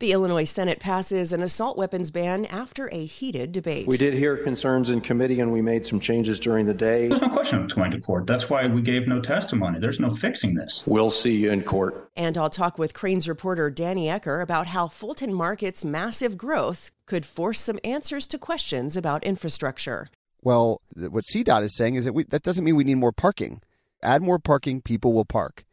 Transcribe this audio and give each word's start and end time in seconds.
The 0.00 0.10
Illinois 0.10 0.44
Senate 0.44 0.80
passes 0.80 1.32
an 1.32 1.40
assault 1.40 1.78
weapons 1.78 2.10
ban 2.10 2.46
after 2.46 2.88
a 2.92 3.04
heated 3.04 3.52
debate. 3.52 3.86
We 3.86 3.96
did 3.96 4.12
hear 4.12 4.36
concerns 4.36 4.90
in 4.90 5.00
committee 5.00 5.38
and 5.38 5.52
we 5.52 5.62
made 5.62 5.86
some 5.86 6.00
changes 6.00 6.40
during 6.40 6.66
the 6.66 6.74
day. 6.74 7.06
There's 7.06 7.20
no 7.20 7.28
question 7.28 7.60
of 7.60 7.72
going 7.72 7.92
to 7.92 8.00
court. 8.00 8.26
That's 8.26 8.50
why 8.50 8.66
we 8.66 8.82
gave 8.82 9.06
no 9.06 9.20
testimony. 9.20 9.78
There's 9.78 10.00
no 10.00 10.10
fixing 10.10 10.54
this. 10.54 10.82
We'll 10.84 11.12
see 11.12 11.36
you 11.36 11.52
in 11.52 11.62
court. 11.62 12.10
And 12.16 12.36
I'll 12.36 12.50
talk 12.50 12.76
with 12.76 12.92
Crain's 12.92 13.28
reporter 13.28 13.70
Danny 13.70 14.08
Ecker 14.08 14.42
about 14.42 14.66
how 14.66 14.88
Fulton 14.88 15.32
Market's 15.32 15.84
massive 15.84 16.36
growth 16.36 16.90
could 17.06 17.24
force 17.24 17.60
some 17.60 17.78
answers 17.84 18.26
to 18.26 18.38
questions 18.38 18.96
about 18.96 19.22
infrastructure. 19.22 20.08
Well, 20.42 20.80
what 20.96 21.22
CDOT 21.22 21.62
is 21.62 21.76
saying 21.76 21.94
is 21.94 22.04
that 22.04 22.14
we, 22.14 22.24
that 22.24 22.42
doesn't 22.42 22.64
mean 22.64 22.74
we 22.74 22.82
need 22.82 22.96
more 22.96 23.12
parking. 23.12 23.62
Add 24.02 24.22
more 24.22 24.40
parking, 24.40 24.82
people 24.82 25.12
will 25.12 25.24
park. 25.24 25.64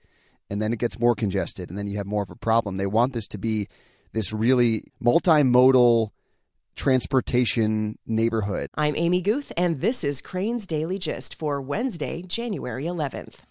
And 0.48 0.62
then 0.62 0.74
it 0.74 0.80
gets 0.80 1.00
more 1.00 1.16
congested, 1.16 1.70
and 1.70 1.78
then 1.78 1.88
you 1.88 1.98
have 1.98 2.06
more 2.06 2.22
of 2.22 2.30
a 2.30 2.36
problem. 2.36 2.78
They 2.78 2.86
want 2.86 3.14
this 3.14 3.28
to 3.30 3.38
be 3.38 3.68
this 4.14 4.34
really 4.34 4.86
multimodal 5.04 6.10
transportation 6.76 7.98
neighborhood. 8.06 8.70
I'm 8.76 8.96
Amy 8.96 9.22
Guth, 9.22 9.52
and 9.58 9.82
this 9.82 10.04
is 10.04 10.22
Crain's 10.22 10.66
Daily 10.66 10.98
Gist 10.98 11.38
for 11.38 11.62
Wednesday, 11.62 12.22
January 12.22 12.86
11th. 12.86 13.42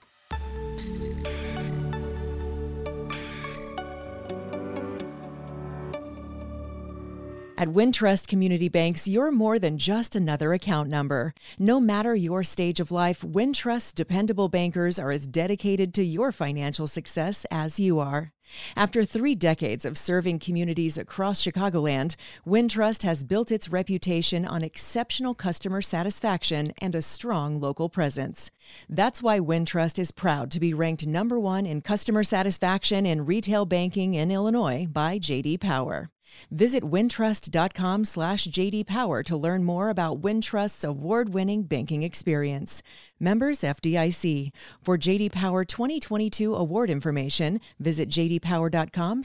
At 7.60 7.68
Wintrust 7.68 8.26
Community 8.26 8.70
Banks, 8.70 9.06
you're 9.06 9.30
more 9.30 9.58
than 9.58 9.76
just 9.76 10.16
another 10.16 10.54
account 10.54 10.88
number. 10.88 11.34
No 11.58 11.78
matter 11.78 12.14
your 12.14 12.42
stage 12.42 12.80
of 12.80 12.90
life, 12.90 13.20
Wintrust's 13.20 13.92
dependable 13.92 14.48
bankers 14.48 14.98
are 14.98 15.10
as 15.10 15.26
dedicated 15.26 15.92
to 15.92 16.02
your 16.02 16.32
financial 16.32 16.86
success 16.86 17.44
as 17.50 17.78
you 17.78 17.98
are. 17.98 18.32
After 18.74 19.04
three 19.04 19.34
decades 19.34 19.84
of 19.84 19.98
serving 19.98 20.38
communities 20.38 20.96
across 20.96 21.44
Chicagoland, 21.44 22.16
Wintrust 22.46 23.02
has 23.02 23.24
built 23.24 23.52
its 23.52 23.68
reputation 23.68 24.46
on 24.46 24.64
exceptional 24.64 25.34
customer 25.34 25.82
satisfaction 25.82 26.72
and 26.80 26.94
a 26.94 27.02
strong 27.02 27.60
local 27.60 27.90
presence. 27.90 28.50
That's 28.88 29.22
why 29.22 29.38
Wintrust 29.38 29.98
is 29.98 30.12
proud 30.12 30.50
to 30.52 30.60
be 30.60 30.72
ranked 30.72 31.06
number 31.06 31.38
one 31.38 31.66
in 31.66 31.82
customer 31.82 32.22
satisfaction 32.22 33.04
in 33.04 33.26
retail 33.26 33.66
banking 33.66 34.14
in 34.14 34.30
Illinois 34.30 34.86
by 34.90 35.18
JD 35.18 35.60
Power. 35.60 36.10
Visit 36.50 36.82
wintrust.com 36.82 38.04
slash 38.04 38.46
jdpower 38.48 39.24
to 39.24 39.36
learn 39.36 39.64
more 39.64 39.88
about 39.88 40.20
Wintrust's 40.20 40.84
award-winning 40.84 41.64
banking 41.64 42.02
experience. 42.02 42.82
Members 43.18 43.60
FDIC. 43.60 44.50
For 44.82 44.98
JD 44.98 45.32
Power 45.32 45.64
2022 45.64 46.54
award 46.54 46.90
information, 46.90 47.60
visit 47.78 48.08
jdpower.com 48.08 49.22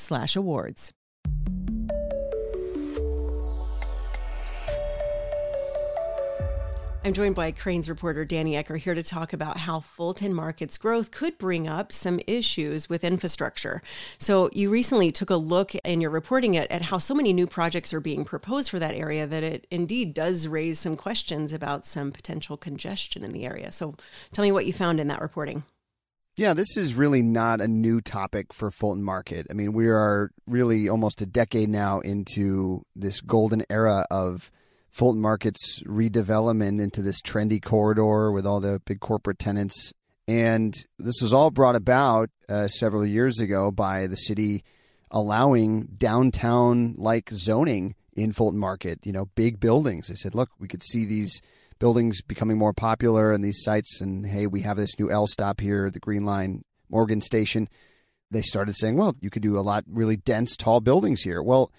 I'm 7.05 7.13
joined 7.13 7.35
by 7.35 7.51
Crain's 7.51 7.87
reporter 7.87 8.25
Danny 8.25 8.53
Ecker 8.53 8.79
here 8.79 8.95
to 8.95 9.03
talk 9.03 9.31
about 9.31 9.57
how 9.57 9.79
Fulton 9.79 10.33
Market's 10.33 10.75
growth 10.75 11.11
could 11.11 11.37
bring 11.37 11.67
up 11.67 11.91
some 11.91 12.19
issues 12.25 12.89
with 12.89 13.03
infrastructure. 13.03 13.83
So, 14.17 14.49
you 14.53 14.71
recently 14.71 15.11
took 15.11 15.29
a 15.29 15.35
look 15.35 15.73
and 15.85 16.01
you're 16.01 16.09
reporting 16.09 16.55
it 16.55 16.71
at 16.71 16.81
how 16.81 16.97
so 16.97 17.13
many 17.13 17.31
new 17.31 17.45
projects 17.45 17.93
are 17.93 17.99
being 17.99 18.25
proposed 18.25 18.71
for 18.71 18.79
that 18.79 18.95
area 18.95 19.27
that 19.27 19.43
it 19.43 19.67
indeed 19.69 20.15
does 20.15 20.47
raise 20.47 20.79
some 20.79 20.97
questions 20.97 21.53
about 21.53 21.85
some 21.85 22.11
potential 22.11 22.57
congestion 22.57 23.23
in 23.23 23.33
the 23.33 23.45
area. 23.45 23.71
So, 23.71 23.93
tell 24.33 24.41
me 24.41 24.51
what 24.51 24.65
you 24.65 24.73
found 24.73 24.99
in 24.99 25.07
that 25.09 25.21
reporting. 25.21 25.61
Yeah, 26.37 26.55
this 26.55 26.75
is 26.75 26.95
really 26.95 27.21
not 27.21 27.61
a 27.61 27.67
new 27.67 28.01
topic 28.01 28.51
for 28.51 28.71
Fulton 28.71 29.03
Market. 29.03 29.45
I 29.51 29.53
mean, 29.53 29.73
we 29.73 29.89
are 29.89 30.31
really 30.47 30.89
almost 30.89 31.21
a 31.21 31.27
decade 31.27 31.69
now 31.69 31.99
into 31.99 32.81
this 32.95 33.21
golden 33.21 33.61
era 33.69 34.07
of 34.09 34.51
Fulton 34.95 35.21
Market's 35.21 35.83
redevelopment 35.83 36.81
into 36.81 37.01
this 37.01 37.21
trendy 37.21 37.61
corridor 37.61 38.31
with 38.31 38.45
all 38.45 38.61
the 38.61 38.81
big 38.85 39.01
corporate 39.01 39.37
tenants. 39.37 39.91
And 40.25 40.73
this 40.97 41.21
was 41.21 41.33
all 41.33 41.51
brought 41.51 41.75
about 41.75 42.29
uh, 42.47 42.69
several 42.69 43.05
years 43.05 43.41
ago 43.41 43.71
by 43.71 44.07
the 44.07 44.15
city 44.15 44.63
allowing 45.11 45.89
downtown 45.97 46.95
like 46.97 47.29
zoning 47.31 47.95
in 48.15 48.31
Fulton 48.31 48.57
Market, 48.57 48.99
you 49.03 49.11
know, 49.11 49.25
big 49.35 49.59
buildings. 49.59 50.07
They 50.07 50.15
said, 50.15 50.33
look, 50.33 50.49
we 50.59 50.69
could 50.69 50.81
see 50.81 51.03
these 51.03 51.41
buildings 51.77 52.21
becoming 52.21 52.57
more 52.57 52.73
popular 52.73 53.33
and 53.33 53.43
these 53.43 53.61
sites, 53.63 53.99
and 53.99 54.25
hey, 54.25 54.47
we 54.47 54.61
have 54.61 54.77
this 54.77 54.97
new 54.97 55.11
L 55.11 55.27
stop 55.27 55.59
here, 55.59 55.89
the 55.89 55.99
Green 55.99 56.23
Line 56.23 56.63
Morgan 56.89 57.19
Station. 57.19 57.67
They 58.31 58.41
started 58.41 58.77
saying, 58.77 58.95
well, 58.95 59.17
you 59.19 59.29
could 59.29 59.41
do 59.41 59.59
a 59.59 59.61
lot 59.61 59.83
really 59.87 60.15
dense, 60.15 60.55
tall 60.55 60.79
buildings 60.79 61.21
here. 61.21 61.43
Well, 61.43 61.69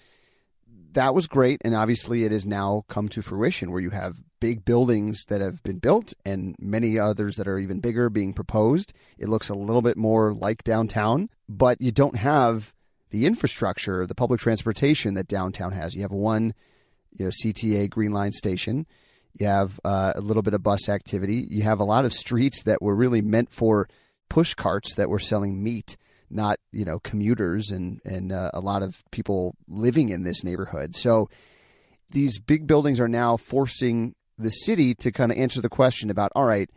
that 0.93 1.13
was 1.13 1.27
great. 1.27 1.61
And 1.63 1.75
obviously, 1.75 2.23
it 2.23 2.31
has 2.31 2.45
now 2.45 2.83
come 2.87 3.09
to 3.09 3.21
fruition 3.21 3.71
where 3.71 3.81
you 3.81 3.91
have 3.91 4.21
big 4.39 4.65
buildings 4.65 5.25
that 5.25 5.41
have 5.41 5.61
been 5.63 5.79
built 5.79 6.13
and 6.25 6.55
many 6.59 6.99
others 6.99 7.35
that 7.35 7.47
are 7.47 7.59
even 7.59 7.79
bigger 7.79 8.09
being 8.09 8.33
proposed. 8.33 8.93
It 9.17 9.29
looks 9.29 9.49
a 9.49 9.55
little 9.55 9.81
bit 9.81 9.97
more 9.97 10.33
like 10.33 10.63
downtown, 10.63 11.29
but 11.49 11.81
you 11.81 11.91
don't 11.91 12.17
have 12.17 12.73
the 13.09 13.25
infrastructure, 13.25 14.05
the 14.05 14.15
public 14.15 14.39
transportation 14.39 15.13
that 15.15 15.27
downtown 15.27 15.71
has. 15.71 15.95
You 15.95 16.01
have 16.01 16.11
one, 16.11 16.53
you 17.11 17.25
know, 17.25 17.31
CTA 17.31 17.89
Green 17.89 18.11
Line 18.11 18.33
station. 18.33 18.85
You 19.33 19.47
have 19.47 19.79
uh, 19.85 20.13
a 20.15 20.21
little 20.21 20.43
bit 20.43 20.53
of 20.53 20.63
bus 20.63 20.89
activity. 20.89 21.45
You 21.49 21.63
have 21.63 21.79
a 21.79 21.85
lot 21.85 22.05
of 22.05 22.13
streets 22.13 22.63
that 22.63 22.81
were 22.81 22.95
really 22.95 23.21
meant 23.21 23.51
for 23.51 23.87
push 24.29 24.53
carts 24.53 24.95
that 24.95 25.09
were 25.09 25.19
selling 25.19 25.63
meat 25.63 25.95
not 26.29 26.59
you 26.71 26.85
know 26.85 26.99
commuters 26.99 27.71
and 27.71 28.01
and 28.05 28.31
uh, 28.31 28.51
a 28.53 28.59
lot 28.59 28.81
of 28.81 29.03
people 29.11 29.55
living 29.67 30.09
in 30.09 30.23
this 30.23 30.43
neighborhood. 30.43 30.95
So 30.95 31.29
these 32.11 32.39
big 32.39 32.67
buildings 32.67 32.99
are 32.99 33.07
now 33.07 33.37
forcing 33.37 34.15
the 34.37 34.49
city 34.49 34.93
to 34.95 35.11
kind 35.11 35.31
of 35.31 35.37
answer 35.37 35.61
the 35.61 35.69
question 35.69 36.09
about 36.09 36.31
all 36.35 36.45
right, 36.45 36.69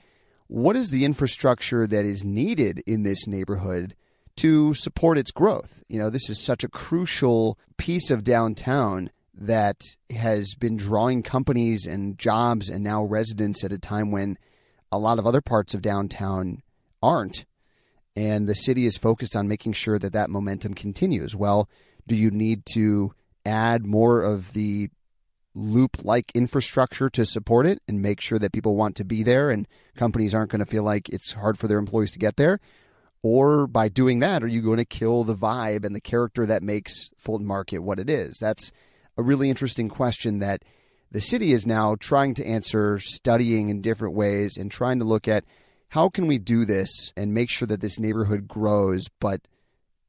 what 0.46 0.76
is 0.76 0.90
the 0.90 1.04
infrastructure 1.04 1.86
that 1.86 2.04
is 2.04 2.24
needed 2.24 2.82
in 2.86 3.02
this 3.02 3.26
neighborhood 3.26 3.94
to 4.36 4.74
support 4.74 5.18
its 5.18 5.30
growth? 5.30 5.84
You 5.88 5.98
know, 5.98 6.10
this 6.10 6.30
is 6.30 6.42
such 6.42 6.64
a 6.64 6.68
crucial 6.68 7.58
piece 7.76 8.10
of 8.10 8.24
downtown 8.24 9.10
that 9.34 9.80
has 10.14 10.54
been 10.54 10.76
drawing 10.76 11.22
companies 11.22 11.86
and 11.86 12.18
jobs 12.18 12.68
and 12.68 12.84
now 12.84 13.02
residents 13.02 13.64
at 13.64 13.72
a 13.72 13.78
time 13.78 14.10
when 14.10 14.36
a 14.92 14.98
lot 14.98 15.18
of 15.18 15.26
other 15.26 15.40
parts 15.40 15.72
of 15.72 15.82
downtown 15.82 16.62
aren't 17.02 17.46
and 18.20 18.46
the 18.46 18.54
city 18.54 18.84
is 18.84 18.98
focused 18.98 19.34
on 19.34 19.48
making 19.48 19.72
sure 19.72 19.98
that 19.98 20.12
that 20.12 20.28
momentum 20.28 20.74
continues. 20.74 21.34
Well, 21.34 21.70
do 22.06 22.14
you 22.14 22.30
need 22.30 22.66
to 22.74 23.14
add 23.46 23.86
more 23.86 24.20
of 24.20 24.52
the 24.52 24.90
loop 25.54 26.04
like 26.04 26.30
infrastructure 26.34 27.08
to 27.08 27.24
support 27.24 27.64
it 27.64 27.80
and 27.88 28.02
make 28.02 28.20
sure 28.20 28.38
that 28.38 28.52
people 28.52 28.76
want 28.76 28.94
to 28.96 29.04
be 29.04 29.22
there 29.22 29.50
and 29.50 29.66
companies 29.96 30.34
aren't 30.34 30.50
going 30.50 30.60
to 30.60 30.70
feel 30.70 30.82
like 30.82 31.08
it's 31.08 31.32
hard 31.32 31.58
for 31.58 31.66
their 31.66 31.78
employees 31.78 32.12
to 32.12 32.18
get 32.18 32.36
there? 32.36 32.60
Or 33.22 33.66
by 33.66 33.88
doing 33.88 34.18
that, 34.20 34.42
are 34.42 34.48
you 34.48 34.60
going 34.60 34.76
to 34.76 34.84
kill 34.84 35.24
the 35.24 35.34
vibe 35.34 35.86
and 35.86 35.96
the 35.96 36.00
character 36.00 36.44
that 36.44 36.62
makes 36.62 37.12
Fulton 37.16 37.46
Market 37.46 37.78
what 37.78 37.98
it 37.98 38.10
is? 38.10 38.36
That's 38.38 38.70
a 39.16 39.22
really 39.22 39.48
interesting 39.48 39.88
question 39.88 40.40
that 40.40 40.62
the 41.10 41.22
city 41.22 41.52
is 41.52 41.66
now 41.66 41.96
trying 41.98 42.34
to 42.34 42.46
answer, 42.46 42.98
studying 42.98 43.70
in 43.70 43.80
different 43.80 44.14
ways, 44.14 44.58
and 44.58 44.70
trying 44.70 44.98
to 44.98 45.06
look 45.06 45.26
at 45.26 45.44
how 45.90 46.08
can 46.08 46.26
we 46.26 46.38
do 46.38 46.64
this 46.64 47.12
and 47.16 47.34
make 47.34 47.50
sure 47.50 47.66
that 47.66 47.80
this 47.80 47.98
neighborhood 47.98 48.46
grows, 48.46 49.06
but 49.20 49.46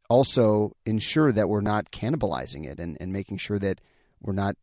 also 0.09 0.71
ensure 0.85 1.31
that 1.31 1.49
we're 1.49 1.61
not 1.61 1.91
cannibalizing 1.91 2.65
it 2.65 2.79
and, 2.79 2.97
and 2.99 3.11
making 3.11 3.37
sure 3.37 3.57
that 3.57 3.81
we're 4.21 4.33
not 4.33 4.55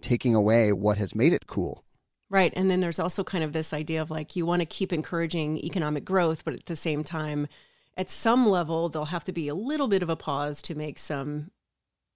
taking 0.00 0.34
away 0.34 0.72
what 0.72 0.96
has 0.96 1.14
made 1.14 1.32
it 1.32 1.46
cool. 1.46 1.84
Right. 2.28 2.52
And 2.54 2.70
then 2.70 2.78
there's 2.78 3.00
also 3.00 3.24
kind 3.24 3.42
of 3.42 3.52
this 3.52 3.72
idea 3.72 4.00
of 4.00 4.10
like 4.12 4.36
you 4.36 4.46
want 4.46 4.62
to 4.62 4.66
keep 4.66 4.92
encouraging 4.92 5.58
economic 5.58 6.04
growth, 6.04 6.44
but 6.44 6.54
at 6.54 6.66
the 6.66 6.76
same 6.76 7.02
time, 7.02 7.48
at 7.96 8.08
some 8.08 8.46
level, 8.46 8.88
there'll 8.88 9.06
have 9.06 9.24
to 9.24 9.32
be 9.32 9.48
a 9.48 9.54
little 9.54 9.88
bit 9.88 10.04
of 10.04 10.08
a 10.08 10.16
pause 10.16 10.62
to 10.62 10.76
make 10.76 11.00
some 11.00 11.50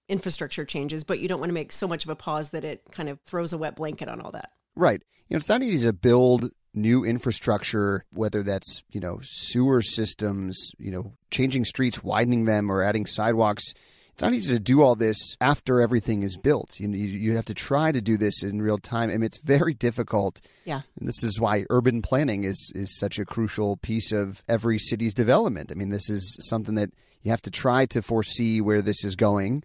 infrastructure 0.07 0.63
changes, 0.63 1.03
but 1.03 1.19
you 1.19 1.27
don't 1.27 1.39
want 1.39 1.49
to 1.49 1.53
make 1.53 1.73
so 1.73 1.87
much 1.89 2.05
of 2.05 2.09
a 2.09 2.15
pause 2.15 2.51
that 2.51 2.63
it 2.63 2.83
kind 2.91 3.09
of 3.09 3.19
throws 3.21 3.51
a 3.51 3.57
wet 3.57 3.75
blanket 3.75 4.07
on 4.07 4.21
all 4.21 4.31
that. 4.31 4.51
Right. 4.75 5.01
You 5.27 5.35
know, 5.35 5.37
it's 5.37 5.49
not 5.49 5.61
easy 5.63 5.85
to 5.85 5.93
build 5.93 6.51
new 6.75 7.03
infrastructure, 7.03 8.05
whether 8.11 8.43
that's, 8.43 8.83
you 8.91 8.99
know, 8.99 9.19
sewer 9.23 9.81
systems, 9.81 10.71
you 10.77 10.91
know, 10.91 11.13
changing 11.31 11.65
streets, 11.65 12.03
widening 12.03 12.45
them, 12.45 12.71
or 12.71 12.83
adding 12.83 13.05
sidewalks. 13.05 13.73
It's 14.13 14.21
not 14.21 14.33
easy 14.33 14.53
to 14.53 14.59
do 14.59 14.81
all 14.81 14.95
this 14.95 15.35
after 15.41 15.81
everything 15.81 16.23
is 16.23 16.37
built. 16.37 16.79
You, 16.79 16.89
you, 16.89 17.19
you 17.19 17.35
have 17.35 17.45
to 17.45 17.53
try 17.53 17.91
to 17.91 17.99
do 17.99 18.15
this 18.15 18.43
in 18.43 18.61
real 18.61 18.77
time, 18.77 19.09
and 19.09 19.25
it's 19.25 19.43
very 19.43 19.73
difficult. 19.73 20.39
Yeah, 20.63 20.81
and 20.97 21.07
this 21.07 21.21
is 21.21 21.37
why 21.37 21.65
urban 21.69 22.01
planning 22.01 22.45
is 22.45 22.71
is 22.73 22.97
such 22.97 23.19
a 23.19 23.25
crucial 23.25 23.75
piece 23.75 24.13
of 24.13 24.41
every 24.47 24.79
city's 24.79 25.13
development. 25.13 25.69
I 25.69 25.75
mean, 25.75 25.89
this 25.89 26.09
is 26.09 26.37
something 26.49 26.75
that 26.75 26.91
you 27.23 27.31
have 27.31 27.41
to 27.41 27.51
try 27.51 27.85
to 27.87 28.01
foresee 28.01 28.61
where 28.61 28.81
this 28.81 29.03
is 29.03 29.17
going 29.17 29.63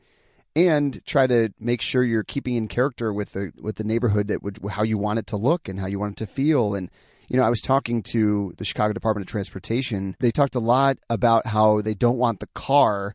and 0.56 1.04
try 1.06 1.26
to 1.26 1.52
make 1.58 1.80
sure 1.80 2.02
you're 2.02 2.24
keeping 2.24 2.56
in 2.56 2.68
character 2.68 3.12
with 3.12 3.32
the 3.32 3.52
with 3.60 3.76
the 3.76 3.84
neighborhood 3.84 4.28
that 4.28 4.42
would 4.42 4.58
how 4.72 4.82
you 4.82 4.98
want 4.98 5.18
it 5.18 5.26
to 5.28 5.36
look 5.36 5.68
and 5.68 5.80
how 5.80 5.86
you 5.86 5.98
want 5.98 6.12
it 6.12 6.26
to 6.26 6.26
feel 6.26 6.74
and 6.74 6.90
you 7.30 7.36
know, 7.36 7.44
I 7.44 7.48
was 7.48 7.60
talking 7.60 8.02
to 8.10 8.52
the 8.58 8.64
Chicago 8.64 8.92
Department 8.92 9.24
of 9.24 9.30
Transportation. 9.30 10.16
They 10.18 10.32
talked 10.32 10.56
a 10.56 10.60
lot 10.60 10.98
about 11.08 11.46
how 11.46 11.80
they 11.80 11.94
don't 11.94 12.18
want 12.18 12.40
the 12.40 12.48
car 12.54 13.14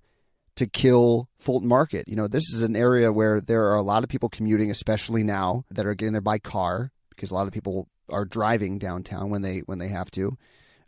to 0.55 0.67
kill 0.67 1.27
Fulton 1.37 1.67
Market. 1.67 2.07
You 2.07 2.15
know, 2.15 2.27
this 2.27 2.53
is 2.53 2.61
an 2.61 2.77
area 2.77 3.11
where 3.11 3.41
there 3.41 3.65
are 3.65 3.75
a 3.75 3.81
lot 3.81 4.03
of 4.03 4.09
people 4.09 4.29
commuting, 4.29 4.71
especially 4.71 5.21
now 5.21 5.65
that 5.69 5.85
are 5.85 5.93
getting 5.93 6.13
there 6.13 6.21
by 6.21 6.39
car 6.39 6.93
because 7.09 7.29
a 7.29 7.33
lot 7.33 7.45
of 7.45 7.51
people 7.51 7.89
are 8.07 8.23
driving 8.23 8.79
downtown 8.79 9.29
when 9.29 9.41
they 9.41 9.59
when 9.59 9.79
they 9.79 9.89
have 9.89 10.09
to. 10.11 10.38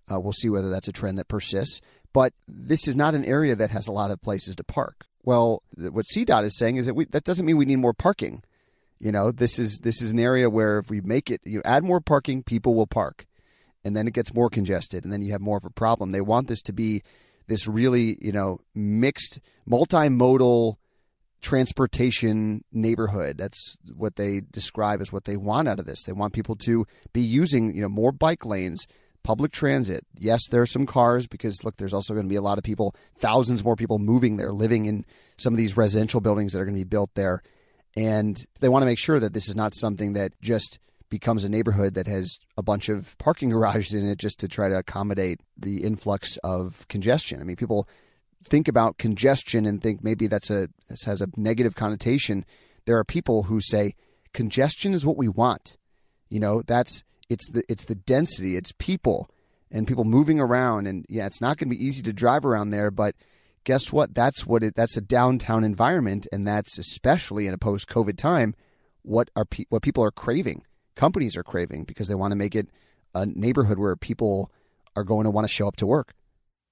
Uh, 0.10 0.22
we'll 0.22 0.32
see 0.32 0.50
whether 0.50 0.70
that's 0.70 0.88
a 0.88 0.94
trend 0.94 1.18
that 1.18 1.28
persists. 1.28 1.82
But 2.14 2.32
this 2.48 2.88
is 2.88 2.96
not 2.96 3.14
an 3.14 3.26
area 3.26 3.58
that 3.58 3.72
has 3.72 3.88
a 3.88 3.92
lot 3.92 4.10
of 4.10 4.22
places 4.22 4.56
to 4.56 4.64
park. 4.64 5.06
Well, 5.28 5.62
what 5.76 6.06
CDOT 6.06 6.46
is 6.46 6.58
saying 6.58 6.78
is 6.78 6.86
that 6.86 6.94
we, 6.94 7.04
that 7.04 7.26
doesn't 7.26 7.46
mean 7.46 7.58
we 7.58 7.66
need 7.66 7.80
more 7.80 7.94
parking. 7.94 8.44
You 8.98 9.12
know, 9.12 9.30
this 9.30 9.60
is 9.60 9.80
this 9.80 10.02
is 10.02 10.14
an 10.14 10.20
area 10.20 10.50
where 10.50 10.80
if 10.80 10.90
we 10.90 11.02
make 11.02 11.30
it, 11.30 11.42
you 11.44 11.62
add 11.66 11.84
more 11.84 12.00
parking, 12.00 12.44
people 12.44 12.76
will 12.76 12.88
park, 12.88 13.26
and 13.84 13.94
then 13.94 14.08
it 14.08 14.14
gets 14.14 14.34
more 14.34 14.50
congested, 14.50 15.04
and 15.04 15.12
then 15.12 15.22
you 15.22 15.34
have 15.34 15.42
more 15.42 15.58
of 15.58 15.66
a 15.66 15.70
problem. 15.70 16.12
They 16.12 16.22
want 16.22 16.48
this 16.48 16.62
to 16.62 16.72
be 16.72 17.04
this 17.48 17.68
really, 17.68 18.18
you 18.22 18.32
know, 18.32 18.62
mixed, 18.74 19.42
multimodal 19.70 20.78
transportation 21.42 22.64
neighborhood. 22.72 23.38
That's 23.38 23.78
what 23.98 24.16
they 24.16 24.44
describe 24.50 25.02
as 25.02 25.12
what 25.12 25.26
they 25.26 25.36
want 25.36 25.68
out 25.68 25.80
of 25.80 25.86
this. 25.86 26.04
They 26.04 26.14
want 26.14 26.32
people 26.32 26.56
to 26.56 26.88
be 27.12 27.22
using, 27.22 27.76
you 27.76 27.82
know, 27.82 27.90
more 27.90 28.14
bike 28.14 28.46
lanes, 28.46 28.88
public 29.28 29.52
transit. 29.52 30.06
Yes, 30.18 30.48
there 30.48 30.62
are 30.62 30.66
some 30.66 30.86
cars 30.86 31.28
because 31.28 31.62
look, 31.66 31.76
there's 31.76 31.94
also 31.94 32.14
going 32.14 32.26
to 32.26 32.30
be 32.30 32.38
a 32.38 32.42
lot 32.42 32.58
of 32.58 32.64
people, 32.64 32.96
thousands 33.18 33.62
more 33.62 33.76
people 33.76 34.00
moving 34.00 34.38
there, 34.38 34.54
living 34.54 34.86
in 34.86 35.04
some 35.36 35.54
of 35.54 35.58
these 35.58 35.76
residential 35.76 36.22
buildings 36.22 36.54
that 36.54 36.62
are 36.62 36.64
going 36.64 36.78
to 36.78 36.80
be 36.80 36.88
built 36.88 37.14
there. 37.14 37.44
And 37.98 38.38
they 38.62 38.70
want 38.70 38.84
to 38.84 38.86
make 38.86 38.98
sure 38.98 39.20
that 39.20 39.34
this 39.34 39.50
is 39.50 39.56
not 39.58 39.76
something 39.76 40.14
that 40.14 40.32
just 40.42 40.80
becomes 41.10 41.44
a 41.44 41.50
neighborhood 41.50 41.94
that 41.96 42.08
has 42.08 42.40
a 42.56 42.64
bunch 42.64 42.88
of 42.88 43.18
parking 43.18 43.50
garages 43.54 43.94
in 43.94 44.08
it 44.08 44.18
just 44.18 44.40
to 44.40 44.48
try 44.48 44.70
to 44.70 44.78
accommodate 44.78 45.42
the 45.58 45.84
influx 45.84 46.38
of 46.38 46.88
congestion. 46.88 47.42
I 47.42 47.44
mean, 47.44 47.58
people 47.58 47.86
think 48.46 48.70
about 48.70 48.98
congestion 48.98 49.66
and 49.66 49.84
think 49.84 50.06
maybe 50.06 50.28
that's 50.28 50.50
a 50.50 50.70
this 50.88 51.04
has 51.04 51.20
a 51.20 51.28
negative 51.36 51.76
connotation. 51.76 52.46
There 52.86 52.98
are 52.98 53.04
people 53.04 53.44
who 53.44 53.60
say 53.60 53.96
congestion 54.32 54.94
is 54.94 55.06
what 55.06 55.18
we 55.18 55.28
want. 55.28 55.76
You 56.30 56.40
know, 56.40 56.62
that's 56.62 57.04
it's 57.30 57.50
the 57.50 57.64
it's 57.70 57.86
the 57.86 57.96
density, 57.96 58.56
it's 58.56 58.72
people 58.74 59.30
and 59.72 59.88
people 59.88 60.06
moving 60.06 60.40
around 60.40 60.88
and 60.88 61.06
yeah, 61.10 61.26
it's 61.26 61.42
not 61.42 61.58
going 61.58 61.70
to 61.70 61.76
be 61.76 61.84
easy 61.84 62.02
to 62.04 62.14
drive 62.14 62.46
around 62.46 62.70
there, 62.70 62.92
but 62.92 63.16
guess 63.64 63.92
what? 63.92 64.16
That's 64.16 64.46
what 64.46 64.64
it 64.64 64.76
that's 64.76 64.98
a 64.98 65.02
downtown 65.02 65.64
environment 65.64 66.28
and 66.32 66.48
that's 66.48 66.78
especially 66.78 67.48
in 67.48 67.54
a 67.54 67.58
post-COVID 67.58 68.18
time 68.18 68.56
what 69.02 69.30
are 69.36 69.46
pe- 69.46 69.66
what 69.70 69.82
people 69.82 70.04
are 70.04 70.12
craving. 70.12 70.64
Companies 70.96 71.38
are 71.38 71.44
craving 71.44 71.84
because 71.84 72.08
they 72.08 72.16
want 72.16 72.32
to 72.32 72.36
make 72.36 72.56
it 72.56 72.70
a 73.14 73.26
neighborhood 73.26 73.80
where 73.80 73.96
people 73.96 74.52
are 74.96 75.04
going 75.04 75.26
to 75.26 75.30
want 75.30 75.46
to 75.46 75.54
show 75.54 75.68
up 75.68 75.76
to 75.78 75.88
work. 75.88 76.14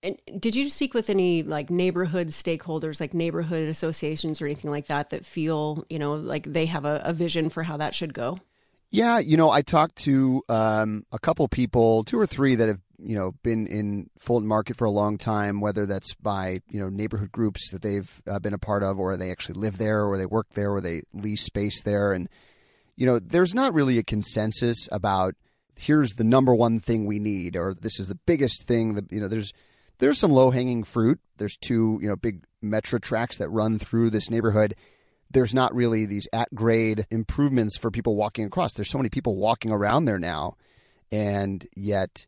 And 0.04 0.20
did 0.40 0.56
you 0.56 0.70
speak 0.70 0.94
with 0.94 1.10
any 1.10 1.42
like 1.42 1.70
neighborhood 1.70 2.28
stakeholders, 2.28 3.00
like 3.00 3.14
neighborhood 3.14 3.68
associations 3.68 4.42
or 4.42 4.46
anything 4.46 4.70
like 4.70 4.88
that, 4.88 5.10
that 5.10 5.26
feel, 5.26 5.86
you 5.90 5.98
know, 5.98 6.14
like 6.14 6.44
they 6.44 6.68
have 6.68 6.86
a, 6.86 7.02
a 7.04 7.14
vision 7.14 7.50
for 7.50 7.64
how 7.64 7.78
that 7.78 7.96
should 7.96 8.14
go? 8.14 8.38
Yeah, 8.92 9.20
you 9.20 9.36
know, 9.36 9.52
I 9.52 9.62
talked 9.62 9.98
to 10.04 10.42
um, 10.48 11.06
a 11.12 11.20
couple 11.20 11.48
people, 11.48 12.04
two 12.04 12.20
or 12.20 12.26
three 12.26 12.56
that 12.56 12.68
have, 12.68 12.80
you 12.98 13.16
know, 13.16 13.34
been 13.44 13.68
in 13.68 14.10
Fulton 14.18 14.48
Market 14.48 14.78
for 14.78 14.86
a 14.86 14.92
long 14.92 15.18
time, 15.18 15.60
whether 15.60 15.86
that's 15.86 16.14
by, 16.14 16.62
you 16.70 16.80
know, 16.80 16.88
neighborhood 16.88 17.32
groups 17.32 17.72
that 17.72 17.82
they've 17.82 18.22
uh, 18.26 18.40
been 18.40 18.54
a 18.54 18.58
part 18.58 18.84
of, 18.84 18.98
or 18.98 19.18
they 19.18 19.32
actually 19.32 19.60
live 19.60 19.78
there, 19.78 20.06
or 20.06 20.18
they 20.18 20.26
work 20.26 20.48
there, 20.54 20.72
or 20.72 20.80
they 20.80 21.02
lease 21.14 21.44
space 21.44 21.84
there. 21.84 22.14
And, 22.14 22.30
you 22.96 23.06
know, 23.06 23.20
there's 23.20 23.54
not 23.54 23.74
really 23.74 23.98
a 23.98 24.04
consensus 24.04 24.88
about 24.92 25.36
here's 25.76 26.14
the 26.14 26.24
number 26.24 26.56
one 26.56 26.80
thing 26.80 27.06
we 27.06 27.20
need, 27.20 27.58
or 27.58 27.74
this 27.74 28.00
is 28.00 28.08
the 28.08 28.20
biggest 28.26 28.66
thing 28.66 28.94
that, 28.94 29.12
you 29.12 29.20
know, 29.20 29.28
there's, 29.28 29.52
there's 30.00 30.18
some 30.18 30.32
low 30.32 30.52
hanging 30.52 30.86
fruit. 30.86 31.20
There's 31.38 31.58
two, 31.58 32.00
you 32.02 32.08
know, 32.08 32.16
big 32.16 32.46
Metra 32.64 33.02
tracks 33.02 33.38
that 33.40 33.50
run 33.50 33.78
through 33.78 34.12
this 34.12 34.30
neighborhood. 34.30 34.74
There's 35.32 35.54
not 35.54 35.74
really 35.76 36.06
these 36.06 36.28
at 36.32 36.54
grade 36.54 37.06
improvements 37.10 37.78
for 37.78 37.92
people 37.92 38.16
walking 38.16 38.46
across. 38.46 38.74
There's 38.74 38.90
so 38.90 38.98
many 38.98 39.10
people 39.10 39.36
walking 39.36 39.72
around 39.72 40.06
there 40.06 40.20
now, 40.20 40.56
and 41.12 41.66
yet 41.76 42.28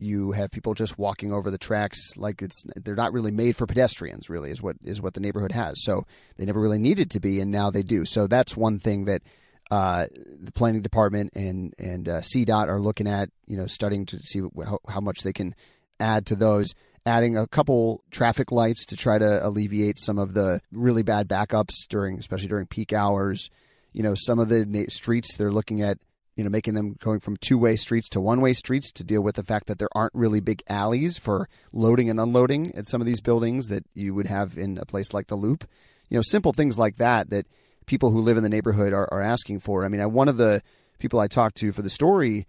you 0.00 0.32
have 0.32 0.50
people 0.50 0.72
just 0.74 0.98
walking 0.98 1.32
over 1.32 1.50
the 1.50 1.58
tracks 1.58 2.16
like 2.16 2.40
it's 2.40 2.64
they're 2.76 2.94
not 2.94 3.12
really 3.12 3.30
made 3.30 3.54
for 3.54 3.66
pedestrians 3.66 4.30
really 4.30 4.50
is 4.50 4.62
what 4.62 4.76
is 4.82 5.00
what 5.00 5.14
the 5.14 5.20
neighborhood 5.20 5.52
has. 5.52 5.84
So 5.84 6.04
they 6.36 6.46
never 6.46 6.60
really 6.60 6.78
needed 6.78 7.10
to 7.12 7.20
be 7.20 7.40
and 7.40 7.50
now 7.50 7.70
they 7.70 7.82
do. 7.82 8.04
So 8.04 8.26
that's 8.26 8.56
one 8.56 8.78
thing 8.78 9.04
that 9.04 9.22
uh, 9.70 10.06
the 10.40 10.52
planning 10.52 10.82
department 10.82 11.32
and 11.34 11.74
and 11.78 12.08
uh, 12.08 12.20
CDOT 12.20 12.68
are 12.68 12.80
looking 12.80 13.06
at 13.06 13.28
you 13.46 13.56
know 13.56 13.66
studying 13.66 14.06
to 14.06 14.18
see 14.20 14.40
how, 14.64 14.80
how 14.88 15.00
much 15.00 15.20
they 15.20 15.32
can 15.32 15.54
add 16.00 16.26
to 16.26 16.34
those 16.34 16.74
adding 17.06 17.36
a 17.36 17.46
couple 17.46 18.04
traffic 18.10 18.52
lights 18.52 18.84
to 18.86 18.96
try 18.96 19.18
to 19.18 19.46
alleviate 19.46 19.98
some 19.98 20.18
of 20.18 20.34
the 20.34 20.60
really 20.72 21.02
bad 21.02 21.28
backups 21.28 21.86
during, 21.88 22.18
especially 22.18 22.48
during 22.48 22.66
peak 22.66 22.92
hours. 22.92 23.50
You 23.92 24.02
know, 24.02 24.14
some 24.14 24.38
of 24.38 24.48
the 24.48 24.86
streets 24.88 25.36
they're 25.36 25.52
looking 25.52 25.82
at, 25.82 25.98
you 26.36 26.44
know, 26.44 26.50
making 26.50 26.74
them 26.74 26.96
going 27.00 27.20
from 27.20 27.36
two 27.36 27.58
way 27.58 27.76
streets 27.76 28.08
to 28.10 28.20
one 28.20 28.40
way 28.40 28.52
streets 28.52 28.92
to 28.92 29.04
deal 29.04 29.22
with 29.22 29.36
the 29.36 29.42
fact 29.42 29.66
that 29.66 29.78
there 29.78 29.88
aren't 29.92 30.14
really 30.14 30.40
big 30.40 30.62
alleys 30.68 31.18
for 31.18 31.48
loading 31.72 32.08
and 32.08 32.20
unloading 32.20 32.74
at 32.74 32.86
some 32.86 33.00
of 33.00 33.06
these 33.06 33.20
buildings 33.20 33.68
that 33.68 33.84
you 33.94 34.14
would 34.14 34.26
have 34.26 34.56
in 34.56 34.78
a 34.78 34.86
place 34.86 35.12
like 35.12 35.26
the 35.26 35.34
Loop. 35.34 35.66
You 36.08 36.18
know, 36.18 36.22
simple 36.22 36.52
things 36.52 36.78
like 36.78 36.96
that 36.96 37.30
that 37.30 37.46
people 37.86 38.10
who 38.10 38.20
live 38.20 38.36
in 38.36 38.42
the 38.42 38.48
neighborhood 38.48 38.92
are, 38.92 39.08
are 39.12 39.22
asking 39.22 39.60
for. 39.60 39.84
I 39.84 39.88
mean, 39.88 40.00
I, 40.00 40.06
one 40.06 40.28
of 40.28 40.36
the 40.36 40.62
people 40.98 41.18
I 41.18 41.26
talked 41.26 41.56
to 41.56 41.72
for 41.72 41.82
the 41.82 41.90
story 41.90 42.46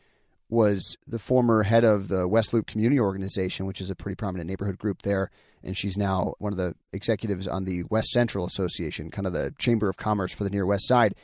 was 0.52 0.98
the 1.08 1.18
former 1.18 1.64
head 1.64 1.86
of 1.86 2.10
the 2.10 2.28
West 2.28 2.54
Loop 2.54 2.68
Community 2.68 3.00
Organization, 3.00 3.66
which 3.66 3.80
is 3.80 3.90
a 3.90 3.96
pretty 3.96 4.16
prominent 4.16 4.50
neighborhood 4.50 4.78
group 4.78 5.02
there. 5.02 5.32
And 5.64 5.78
she's 5.78 5.98
now 5.98 6.34
one 6.40 6.52
of 6.52 6.58
the 6.58 6.76
executives 6.92 7.48
on 7.48 7.64
the 7.64 7.84
West 7.90 8.10
Central 8.10 8.46
Association, 8.46 9.10
kind 9.10 9.26
of 9.26 9.34
the 9.34 9.54
Chamber 9.58 9.88
of 9.88 9.96
Commerce 9.96 10.34
for 10.34 10.44
the 10.44 10.50
Near 10.50 10.66
West 10.66 10.88
Side. 10.88 11.16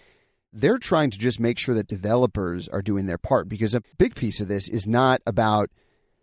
They're 0.53 0.77
trying 0.77 1.09
to 1.09 1.19
just 1.19 1.39
make 1.39 1.59
sure 1.59 1.75
that 1.75 1.87
developers 1.87 2.69
are 2.69 2.81
doing 2.81 3.05
their 3.05 3.17
part 3.17 3.49
because 3.49 3.73
a 3.73 3.83
big 3.97 4.15
piece 4.15 4.39
of 4.39 4.47
this 4.47 4.69
is 4.69 4.87
not 4.87 5.21
about, 5.27 5.69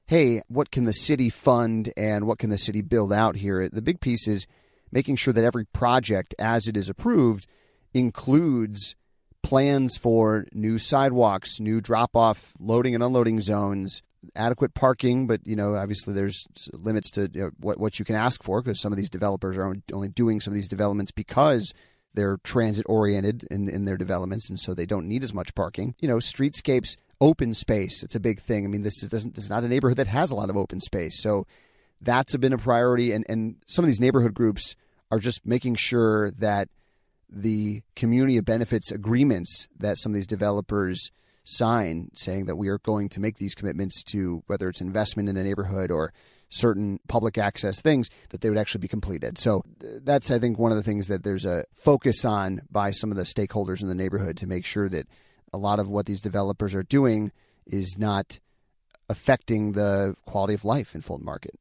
hey, 0.07 0.41
what 0.49 0.71
can 0.71 0.85
the 0.85 0.93
city 0.95 1.29
fund 1.29 1.93
and 1.99 2.27
what 2.27 2.39
can 2.39 2.49
the 2.49 2.59
city 2.59 2.81
build 2.81 3.13
out 3.13 3.37
here? 3.37 3.69
The 3.69 3.83
big 3.83 4.01
piece 4.01 4.27
is 4.27 4.47
making 4.91 5.17
sure 5.17 5.35
that 5.35 5.45
every 5.45 5.67
project, 5.67 6.35
as 6.39 6.67
it 6.67 6.77
is 6.77 6.89
approved, 6.89 7.47
includes 7.93 8.97
plans 9.45 9.97
for 9.97 10.47
new 10.53 10.79
sidewalks, 10.79 11.61
new 11.61 11.81
drop 11.81 12.17
off 12.17 12.55
loading 12.59 12.95
and 12.95 13.05
unloading 13.05 13.39
zones, 13.41 14.03
adequate 14.35 14.75
parking, 14.75 15.27
but 15.27 15.47
you 15.47 15.55
know, 15.55 15.77
obviously 15.77 16.15
there's 16.15 16.47
limits 16.73 17.11
to 17.13 17.31
you 17.33 17.43
know, 17.43 17.51
what 17.61 17.79
what 17.79 17.99
you 17.99 18.05
can 18.05 18.17
ask 18.17 18.43
for 18.43 18.63
because 18.63 18.81
some 18.81 18.91
of 18.91 18.97
these 18.97 19.11
developers 19.11 19.57
are 19.57 19.77
only 19.93 20.09
doing 20.09 20.41
some 20.41 20.51
of 20.51 20.55
these 20.57 20.67
developments 20.67 21.13
because 21.13 21.73
they're 22.15 22.39
transit 22.39 22.87
oriented 22.89 23.47
in, 23.51 23.69
in 23.69 23.85
their 23.85 23.99
developments, 23.99 24.49
and 24.49 24.59
so 24.59 24.73
they 24.73 24.87
don't 24.87 25.07
need 25.07 25.23
as 25.23 25.35
much 25.35 25.55
parking. 25.55 25.95
You 26.01 26.09
know, 26.09 26.17
streetscapes, 26.17 26.97
open 27.21 27.53
space, 27.53 28.03
it's 28.03 28.15
a 28.15 28.21
big 28.21 28.41
thing. 28.41 28.65
I 28.65 28.69
mean, 28.69 28.83
this 28.83 29.03
is 29.03 29.11
doesn't 29.11 29.35
this 29.35 29.45
is 29.45 29.51
not 29.51 29.63
a 29.63 29.69
neighborhood 29.69 29.99
that 29.99 30.07
has 30.07 30.31
a 30.31 30.35
lot 30.35 30.51
of 30.51 30.57
open 30.57 30.81
space, 30.81 31.21
so 31.23 31.47
that's 32.01 32.35
been 32.37 32.55
a 32.55 32.59
priority. 32.59 33.13
And 33.13 33.27
and 33.29 33.57
some 33.67 33.85
of 33.85 33.89
these 33.89 34.01
neighborhood 34.01 34.33
groups 34.33 34.75
are 35.11 35.19
just 35.19 35.45
making 35.45 35.75
sure 35.75 36.31
that 36.31 36.69
the 37.35 37.83
community 37.97 38.37
of 38.37 38.45
benefits 38.45 38.91
agreements 38.91 39.69
that 39.77 39.99
some 39.99 40.13
of 40.13 40.15
these 40.15 40.27
developers 40.27 41.11
sign 41.45 42.11
saying 42.15 42.47
that 42.47 42.57
we 42.57 42.69
are 42.69 42.79
going 42.79 43.09
to 43.11 43.21
make 43.21 43.37
these 43.37 43.55
commitments 43.55 44.03
to 44.03 44.43
whether 44.47 44.69
it's 44.69 44.81
investment 44.81 45.29
in 45.29 45.37
a 45.37 45.45
neighborhood 45.45 45.91
or 45.91 46.13
certain 46.49 47.01
public 47.09 47.37
access 47.37 47.81
things 47.81 48.09
that 48.31 48.41
they 48.41 48.49
would 48.49 48.59
actually 48.59 48.81
be 48.81 48.89
completed. 48.89 49.39
So 49.39 49.63
that's 49.81 50.31
I 50.31 50.39
think 50.39 50.59
one 50.59 50.71
of 50.71 50.77
the 50.77 50.83
things 50.83 51.09
that 51.09 51.25
there's 51.25 51.45
a 51.45 51.65
focus 51.73 52.25
on 52.25 52.63
by 52.71 52.93
some 52.93 53.11
of 53.11 53.17
the 53.17 53.25
stakeholders 53.25 53.83
in 53.83 53.89
the 53.89 53.95
neighborhood 53.95 54.37
to 54.39 54.47
make 54.47 54.65
sure 54.65 54.89
that 54.89 55.09
a 55.53 55.59
lot 55.59 55.79
of 55.79 55.89
what 55.89 56.07
these 56.07 56.21
developers 56.21 56.75
are 56.75 56.83
doing 56.83 57.33
is 57.67 57.97
not 57.99 58.39
affecting 59.09 59.73
the 59.73 60.15
quality 60.27 60.55
of 60.55 60.65
life 60.65 60.95
in 60.95 61.01
Fulton 61.01 61.27
Market. 61.27 61.59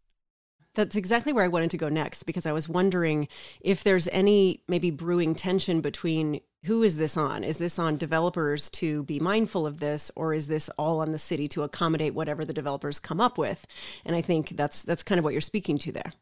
That's 0.75 0.96
exactly 0.96 1.34
where 1.34 1.44
I 1.44 1.50
wanted 1.50 1.72
to 1.72 1.77
go 1.77 1.89
next 1.89 2.24
because 2.24 2.46
I 2.46 2.51
was 2.51 2.68
wondering 2.68 3.27
if 3.62 3.84
there's 3.84 4.08
any 4.08 4.62
maybe 4.68 4.89
brewing 4.92 5.36
tension 5.36 5.82
between 5.82 6.42
who 6.65 6.82
is 6.82 6.96
this 6.96 7.18
on? 7.18 7.44
Is 7.44 7.58
this 7.58 7.77
on 7.77 7.98
developers 7.98 8.70
to 8.72 9.03
be 9.03 9.20
mindful 9.20 9.68
of 9.68 9.80
this 9.80 10.10
or 10.15 10.34
is 10.34 10.48
this 10.48 10.70
all 10.77 11.01
on 11.01 11.12
the 11.12 11.20
city 11.20 11.48
to 11.50 11.63
accommodate 11.63 12.15
whatever 12.15 12.46
the 12.46 12.53
developers 12.53 13.00
come 13.00 13.20
up 13.20 13.38
with? 13.38 13.68
And 14.06 14.15
I 14.15 14.22
think 14.22 14.56
that's 14.56 14.82
that's 14.84 15.03
kind 15.03 15.20
of 15.20 15.25
what 15.25 15.34
you're 15.34 15.42
speaking 15.42 15.77
to 15.80 15.92
there. 15.92 16.13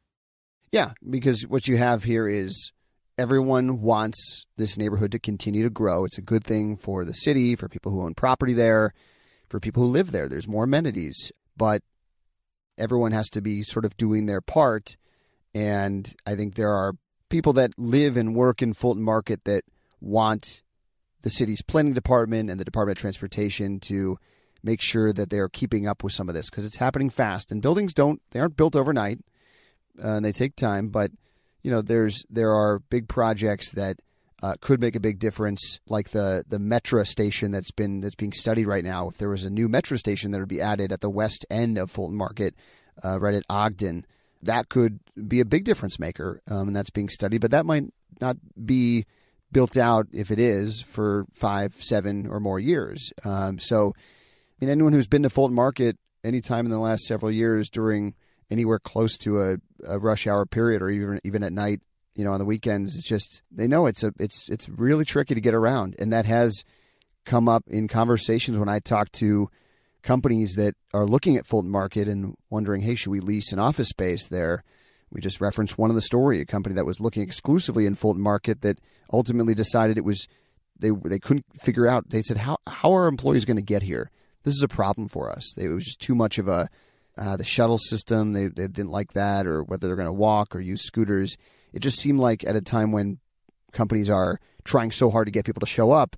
Yeah, 0.72 0.93
because 1.08 1.46
what 1.48 1.67
you 1.67 1.77
have 1.77 2.03
here 2.03 2.27
is 2.27 2.72
everyone 3.17 3.81
wants 3.81 4.46
this 4.58 4.77
neighborhood 4.77 5.12
to 5.12 5.20
continue 5.20 5.63
to 5.63 5.70
grow. 5.70 6.05
It's 6.05 6.17
a 6.17 6.24
good 6.24 6.43
thing 6.43 6.75
for 6.75 7.05
the 7.05 7.13
city, 7.13 7.55
for 7.55 7.70
people 7.70 7.91
who 7.91 8.01
own 8.01 8.15
property 8.15 8.53
there, 8.53 8.93
for 9.48 9.60
people 9.60 9.84
who 9.84 9.89
live 9.89 10.12
there. 10.12 10.27
There's 10.27 10.48
more 10.48 10.63
amenities, 10.63 11.31
but 11.55 11.84
everyone 12.81 13.11
has 13.11 13.29
to 13.29 13.41
be 13.41 13.61
sort 13.61 13.85
of 13.85 13.95
doing 13.95 14.25
their 14.25 14.41
part. 14.41 14.97
And 15.53 16.13
I 16.25 16.35
think 16.35 16.55
there 16.55 16.71
are 16.71 16.93
people 17.29 17.53
that 17.53 17.77
live 17.77 18.17
and 18.17 18.35
work 18.35 18.61
in 18.61 18.73
Fulton 18.73 19.03
Market 19.03 19.43
that 19.45 19.63
want 20.01 20.63
the 21.21 21.29
city's 21.29 21.61
planning 21.61 21.93
department 21.93 22.50
and 22.50 22.59
the 22.59 22.65
Department 22.65 22.97
of 22.97 23.01
Transportation 23.01 23.79
to 23.81 24.17
make 24.63 24.81
sure 24.81 25.13
that 25.13 25.29
they 25.29 25.38
are 25.38 25.50
keeping 25.50 25.88
up 25.88 26.03
with 26.03 26.13
some 26.13 26.27
of 26.27 26.35
this 26.35 26.50
because 26.50 26.65
it's 26.65 26.77
happening 26.77 27.09
fast. 27.09 27.51
And 27.51 27.61
buildings 27.61 27.93
don't, 27.93 28.21
they 28.31 28.39
aren't 28.39 28.57
built 28.57 28.75
overnight 28.75 29.19
uh, 30.03 30.13
and 30.13 30.25
they 30.25 30.31
take 30.31 30.55
time. 30.55 30.89
But, 30.89 31.11
you 31.63 31.71
know, 31.71 31.81
there's 31.81 32.25
there 32.29 32.51
are 32.51 32.79
big 32.79 33.07
projects 33.07 33.71
that 33.71 34.00
uh, 34.41 34.55
could 34.60 34.81
make 34.81 34.95
a 34.95 35.00
big 35.00 35.19
difference, 35.19 35.79
like 35.88 36.10
the 36.10 36.43
the 36.48 36.57
Metra 36.57 37.05
station 37.05 37.51
that's 37.51 37.71
been 37.71 38.01
that's 38.01 38.15
being 38.15 38.33
studied 38.33 38.65
right 38.65 38.83
now. 38.83 39.10
If 39.10 39.17
there 39.17 39.29
was 39.29 39.45
a 39.45 39.50
new 39.50 39.69
Metra 39.69 39.98
station 39.98 40.31
that 40.31 40.39
would 40.39 40.48
be 40.48 40.62
added 40.62 40.91
at 40.91 41.01
the 41.01 41.10
west 41.10 41.45
end 41.50 41.77
of 41.77 41.91
Fulton 41.91 42.17
Market, 42.17 42.55
uh, 43.03 43.19
right 43.19 43.36
at 43.36 43.43
Ogden, 43.50 44.05
that 44.41 44.69
could 44.69 45.00
be 45.27 45.39
a 45.39 45.45
big 45.45 45.63
difference 45.63 46.00
maker, 46.00 46.41
um, 46.50 46.67
and 46.67 46.75
that's 46.75 46.89
being 46.89 47.10
studied. 47.10 47.41
But 47.41 47.51
that 47.51 47.65
might 47.65 47.86
not 48.19 48.38
be 48.65 49.05
built 49.51 49.77
out 49.77 50.07
if 50.12 50.31
it 50.31 50.39
is 50.39 50.81
for 50.81 51.25
five, 51.33 51.75
seven, 51.79 52.25
or 52.27 52.39
more 52.39 52.60
years. 52.60 53.12
Um, 53.25 53.60
so, 53.60 53.93
I 53.98 54.65
mean, 54.65 54.69
anyone 54.69 54.93
who's 54.93 55.07
been 55.07 55.24
to 55.24 55.29
Fulton 55.29 55.55
Market 55.55 55.98
anytime 56.24 56.65
in 56.65 56.71
the 56.71 56.79
last 56.79 57.03
several 57.03 57.31
years 57.31 57.69
during 57.69 58.15
anywhere 58.50 58.79
close 58.79 59.17
to 59.19 59.41
a, 59.41 59.57
a 59.86 60.00
rush 60.00 60.25
hour 60.25 60.45
period, 60.45 60.81
or 60.81 60.89
even 60.89 61.19
even 61.24 61.43
at 61.43 61.53
night, 61.53 61.81
you 62.15 62.24
know, 62.24 62.34
on 62.34 62.39
the 62.39 62.46
weekends, 62.46 62.96
it's 62.96 63.08
just 63.08 63.41
they 63.51 63.68
know 63.68 63.86
it's 63.86 64.03
a 64.03 64.13
it's 64.20 64.50
it's 64.50 64.68
really 64.70 65.06
tricky 65.06 65.34
to 65.34 65.41
get 65.41 65.53
around, 65.53 65.96
and 66.00 66.12
that 66.12 66.25
has 66.25 66.63
come 67.25 67.48
up 67.48 67.63
in 67.68 67.88
conversations 67.88 68.58
when 68.58 68.70
I 68.70 68.80
talk 68.80 69.12
to 69.13 69.50
companies 70.01 70.56
that 70.56 70.75
are 70.94 71.06
looking 71.06 71.38
at 71.38 71.46
Fulton 71.46 71.70
Market 71.70 72.08
and 72.08 72.36
wondering, 72.50 72.82
hey, 72.82 72.96
should 72.96 73.12
we 73.12 73.20
lease 73.20 73.51
an 73.51 73.60
office 73.60 73.89
space 73.89 74.27
there? 74.27 74.63
We 75.12 75.22
just 75.22 75.41
referenced 75.41 75.77
one 75.77 75.89
of 75.89 75.96
the 75.96 76.01
story, 76.01 76.39
a 76.41 76.46
company 76.46 76.74
that 76.75 76.86
was 76.86 77.00
looking 77.00 77.22
exclusively 77.22 77.86
in 77.86 77.96
Fulton 77.96 78.22
Market 78.22 78.62
that 78.62 78.80
ultimately 79.12 79.53
decided 79.53 79.98
it 79.98 80.06
was 80.06 80.27
they 80.80 80.89
they 80.89 81.20
couldn't 81.20 81.46
figure 81.62 81.88
out. 81.88 82.10
They 82.10 82.22
said, 82.22 82.38
how 82.38 82.58
how 82.68 82.94
are 82.96 83.08
employees 83.08 83.46
going 83.46 83.58
to 83.58 83.62
get 83.62 83.84
here? 83.84 84.10
This 84.44 84.56
is 84.56 84.63
a 84.63 84.68
problem 84.68 85.08
for 85.08 85.30
us. 85.30 85.56
It 85.58 85.70
was 85.70 85.86
just 85.86 86.01
too 86.01 86.15
much 86.15 86.38
of 86.38 86.48
a 86.48 86.70
uh, 87.18 87.38
the 87.38 87.44
shuttle 87.44 87.77
system. 87.77 88.34
They 88.34 88.48
they 88.48 88.68
didn't 88.68 88.91
like 88.91 89.13
that, 89.13 89.46
or 89.46 89.63
whether 89.63 89.88
they're 89.88 89.96
going 89.96 90.08
to 90.08 90.13
walk 90.13 90.56
or 90.56 90.60
use 90.60 90.82
scooters. 90.82 91.38
It 91.73 91.79
just 91.79 91.99
seemed 91.99 92.19
like 92.19 92.43
at 92.43 92.55
a 92.55 92.61
time 92.61 92.91
when 92.91 93.19
companies 93.71 94.09
are 94.09 94.39
trying 94.63 94.91
so 94.91 95.09
hard 95.09 95.27
to 95.27 95.31
get 95.31 95.45
people 95.45 95.61
to 95.61 95.65
show 95.65 95.91
up, 95.91 96.15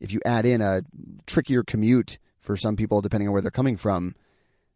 if 0.00 0.12
you 0.12 0.20
add 0.24 0.46
in 0.46 0.60
a 0.60 0.82
trickier 1.26 1.62
commute 1.62 2.18
for 2.38 2.56
some 2.56 2.76
people, 2.76 3.00
depending 3.00 3.28
on 3.28 3.32
where 3.32 3.42
they're 3.42 3.50
coming 3.50 3.76
from, 3.76 4.14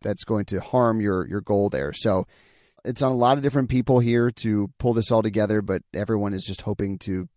that's 0.02 0.24
going 0.24 0.44
to 0.46 0.60
harm 0.60 1.00
your 1.00 1.26
your 1.26 1.40
goal 1.40 1.68
there. 1.68 1.92
So 1.92 2.26
it's 2.84 3.02
on 3.02 3.10
a 3.10 3.16
lot 3.16 3.36
of 3.36 3.42
different 3.42 3.68
people 3.68 3.98
here 3.98 4.30
to 4.30 4.70
pull 4.78 4.94
this 4.94 5.10
all 5.10 5.22
together, 5.22 5.62
but 5.62 5.82
everyone 5.92 6.32
is 6.32 6.44
just 6.44 6.62
hoping 6.62 6.98
to 7.00 7.28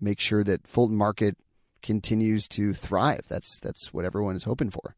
make 0.00 0.20
sure 0.20 0.42
that 0.44 0.66
Fulton 0.66 0.96
Market 0.96 1.36
continues 1.82 2.48
to 2.48 2.72
thrive. 2.72 3.22
That's 3.28 3.58
that's 3.60 3.92
what 3.92 4.04
everyone 4.04 4.36
is 4.36 4.44
hoping 4.44 4.70
for. 4.70 4.96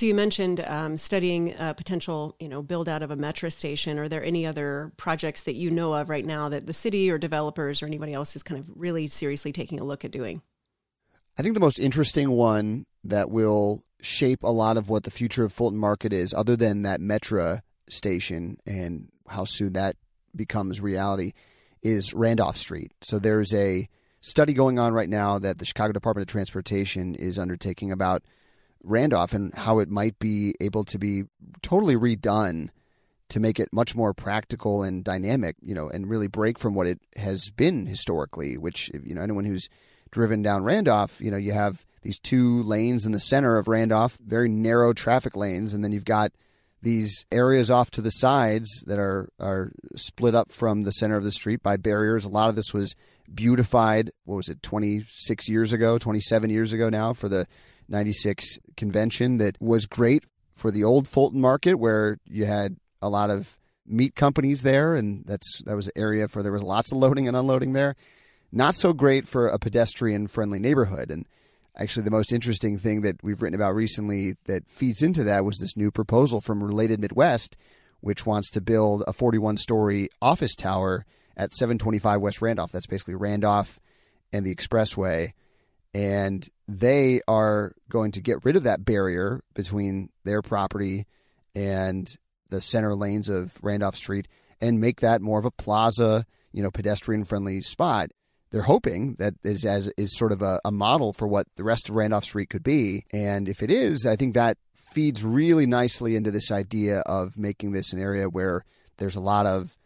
So 0.00 0.06
you 0.06 0.14
mentioned 0.14 0.64
um, 0.66 0.96
studying 0.96 1.54
a 1.58 1.74
potential, 1.74 2.34
you 2.40 2.48
know, 2.48 2.62
build 2.62 2.88
out 2.88 3.02
of 3.02 3.10
a 3.10 3.16
Metra 3.18 3.52
station. 3.52 3.98
Are 3.98 4.08
there 4.08 4.24
any 4.24 4.46
other 4.46 4.92
projects 4.96 5.42
that 5.42 5.56
you 5.56 5.70
know 5.70 5.92
of 5.92 6.08
right 6.08 6.24
now 6.24 6.48
that 6.48 6.66
the 6.66 6.72
city 6.72 7.10
or 7.10 7.18
developers 7.18 7.82
or 7.82 7.86
anybody 7.86 8.14
else 8.14 8.34
is 8.34 8.42
kind 8.42 8.58
of 8.58 8.66
really 8.74 9.08
seriously 9.08 9.52
taking 9.52 9.78
a 9.78 9.84
look 9.84 10.02
at 10.02 10.10
doing? 10.10 10.40
I 11.38 11.42
think 11.42 11.52
the 11.52 11.60
most 11.60 11.78
interesting 11.78 12.30
one 12.30 12.86
that 13.04 13.30
will 13.30 13.82
shape 14.00 14.42
a 14.42 14.48
lot 14.48 14.78
of 14.78 14.88
what 14.88 15.04
the 15.04 15.10
future 15.10 15.44
of 15.44 15.52
Fulton 15.52 15.78
Market 15.78 16.14
is, 16.14 16.32
other 16.32 16.56
than 16.56 16.80
that 16.80 17.00
Metra 17.00 17.60
station 17.90 18.56
and 18.64 19.08
how 19.28 19.44
soon 19.44 19.74
that 19.74 19.96
becomes 20.34 20.80
reality, 20.80 21.32
is 21.82 22.14
Randolph 22.14 22.56
Street. 22.56 22.92
So 23.02 23.18
there's 23.18 23.52
a 23.52 23.86
study 24.22 24.54
going 24.54 24.78
on 24.78 24.94
right 24.94 25.10
now 25.10 25.38
that 25.40 25.58
the 25.58 25.66
Chicago 25.66 25.92
Department 25.92 26.26
of 26.26 26.32
Transportation 26.32 27.14
is 27.14 27.38
undertaking 27.38 27.92
about 27.92 28.22
Randolph 28.82 29.32
and 29.32 29.54
how 29.54 29.78
it 29.78 29.88
might 29.88 30.18
be 30.18 30.54
able 30.60 30.84
to 30.84 30.98
be 30.98 31.24
totally 31.62 31.96
redone 31.96 32.70
to 33.28 33.40
make 33.40 33.60
it 33.60 33.72
much 33.72 33.94
more 33.94 34.12
practical 34.12 34.82
and 34.82 35.04
dynamic, 35.04 35.56
you 35.62 35.74
know, 35.74 35.88
and 35.88 36.10
really 36.10 36.26
break 36.26 36.58
from 36.58 36.74
what 36.74 36.86
it 36.86 37.00
has 37.16 37.50
been 37.50 37.86
historically, 37.86 38.56
which, 38.56 38.90
you 39.04 39.14
know, 39.14 39.22
anyone 39.22 39.44
who's 39.44 39.68
driven 40.10 40.42
down 40.42 40.64
Randolph, 40.64 41.20
you 41.20 41.30
know, 41.30 41.36
you 41.36 41.52
have 41.52 41.84
these 42.02 42.18
two 42.18 42.62
lanes 42.64 43.06
in 43.06 43.12
the 43.12 43.20
center 43.20 43.56
of 43.56 43.68
Randolph, 43.68 44.18
very 44.24 44.48
narrow 44.48 44.92
traffic 44.92 45.36
lanes, 45.36 45.74
and 45.74 45.84
then 45.84 45.92
you've 45.92 46.04
got 46.04 46.32
these 46.82 47.26
areas 47.30 47.70
off 47.70 47.90
to 47.92 48.00
the 48.00 48.10
sides 48.10 48.68
that 48.86 48.98
are 48.98 49.28
are 49.38 49.72
split 49.96 50.34
up 50.34 50.52
from 50.52 50.82
the 50.82 50.92
center 50.92 51.16
of 51.16 51.24
the 51.24 51.32
street 51.32 51.62
by 51.62 51.76
barriers. 51.76 52.24
A 52.24 52.30
lot 52.30 52.48
of 52.48 52.56
this 52.56 52.72
was 52.72 52.94
beautified. 53.32 54.10
What 54.24 54.36
was 54.36 54.48
it, 54.48 54.62
26 54.62 55.48
years 55.48 55.72
ago, 55.72 55.98
27 55.98 56.50
years 56.50 56.72
ago 56.72 56.88
now 56.88 57.12
for 57.12 57.28
the 57.28 57.46
96 57.88 58.58
convention 58.76 59.38
that 59.38 59.60
was 59.60 59.86
great 59.86 60.24
for 60.52 60.70
the 60.70 60.84
old 60.84 61.08
Fulton 61.08 61.40
market 61.40 61.74
where 61.74 62.18
you 62.26 62.44
had 62.44 62.76
a 63.02 63.08
lot 63.08 63.30
of 63.30 63.58
meat 63.86 64.14
companies 64.14 64.62
there 64.62 64.94
and 64.94 65.24
that's 65.26 65.62
that 65.62 65.74
was 65.74 65.88
an 65.88 65.92
area 65.96 66.28
for 66.28 66.42
there 66.42 66.52
was 66.52 66.62
lots 66.62 66.92
of 66.92 66.98
loading 66.98 67.26
and 67.26 67.36
unloading 67.36 67.72
there. 67.72 67.96
Not 68.52 68.74
so 68.74 68.92
great 68.92 69.28
for 69.28 69.48
a 69.48 69.58
pedestrian 69.58 70.26
friendly 70.26 70.58
neighborhood 70.58 71.10
and 71.10 71.26
actually 71.80 72.04
the 72.04 72.10
most 72.10 72.32
interesting 72.32 72.78
thing 72.78 73.00
that 73.00 73.22
we've 73.22 73.40
written 73.40 73.58
about 73.58 73.74
recently 73.74 74.34
that 74.44 74.68
feeds 74.68 75.02
into 75.02 75.24
that 75.24 75.44
was 75.44 75.58
this 75.58 75.76
new 75.76 75.90
proposal 75.90 76.40
from 76.40 76.62
Related 76.62 77.00
Midwest 77.00 77.56
which 78.02 78.24
wants 78.24 78.50
to 78.50 78.60
build 78.60 79.04
a 79.06 79.12
41 79.12 79.58
story 79.58 80.08
office 80.22 80.54
tower 80.54 81.04
at 81.36 81.52
725 81.52 82.20
West 82.20 82.40
Randolph. 82.40 82.72
That's 82.72 82.86
basically 82.86 83.14
Randolph 83.14 83.78
and 84.32 84.44
the 84.44 84.54
expressway 84.54 85.32
and 85.92 86.46
they 86.68 87.20
are 87.26 87.74
going 87.88 88.12
to 88.12 88.20
get 88.20 88.44
rid 88.44 88.56
of 88.56 88.62
that 88.62 88.84
barrier 88.84 89.42
between 89.54 90.10
their 90.24 90.42
property 90.42 91.06
and 91.54 92.06
the 92.48 92.60
center 92.60 92.94
lanes 92.94 93.28
of 93.28 93.58
Randolph 93.62 93.96
Street 93.96 94.28
and 94.60 94.80
make 94.80 95.00
that 95.00 95.20
more 95.20 95.38
of 95.38 95.44
a 95.44 95.50
plaza, 95.50 96.24
you 96.52 96.62
know, 96.62 96.70
pedestrian 96.70 97.24
friendly 97.24 97.60
spot. 97.60 98.12
They're 98.50 98.62
hoping 98.62 99.14
that 99.18 99.34
is 99.44 99.64
as 99.64 99.86
is 99.96 100.16
sort 100.16 100.32
of 100.32 100.42
a, 100.42 100.60
a 100.64 100.72
model 100.72 101.12
for 101.12 101.28
what 101.28 101.46
the 101.56 101.64
rest 101.64 101.88
of 101.88 101.94
Randolph 101.94 102.24
Street 102.24 102.50
could 102.50 102.64
be. 102.64 103.04
And 103.12 103.48
if 103.48 103.62
it 103.62 103.70
is, 103.70 104.06
I 104.06 104.16
think 104.16 104.34
that 104.34 104.58
feeds 104.92 105.24
really 105.24 105.66
nicely 105.66 106.16
into 106.16 106.30
this 106.30 106.50
idea 106.50 107.00
of 107.00 107.38
making 107.38 107.72
this 107.72 107.92
an 107.92 108.00
area 108.00 108.28
where 108.28 108.64
there's 108.96 109.16
a 109.16 109.20
lot 109.20 109.46
of 109.46 109.76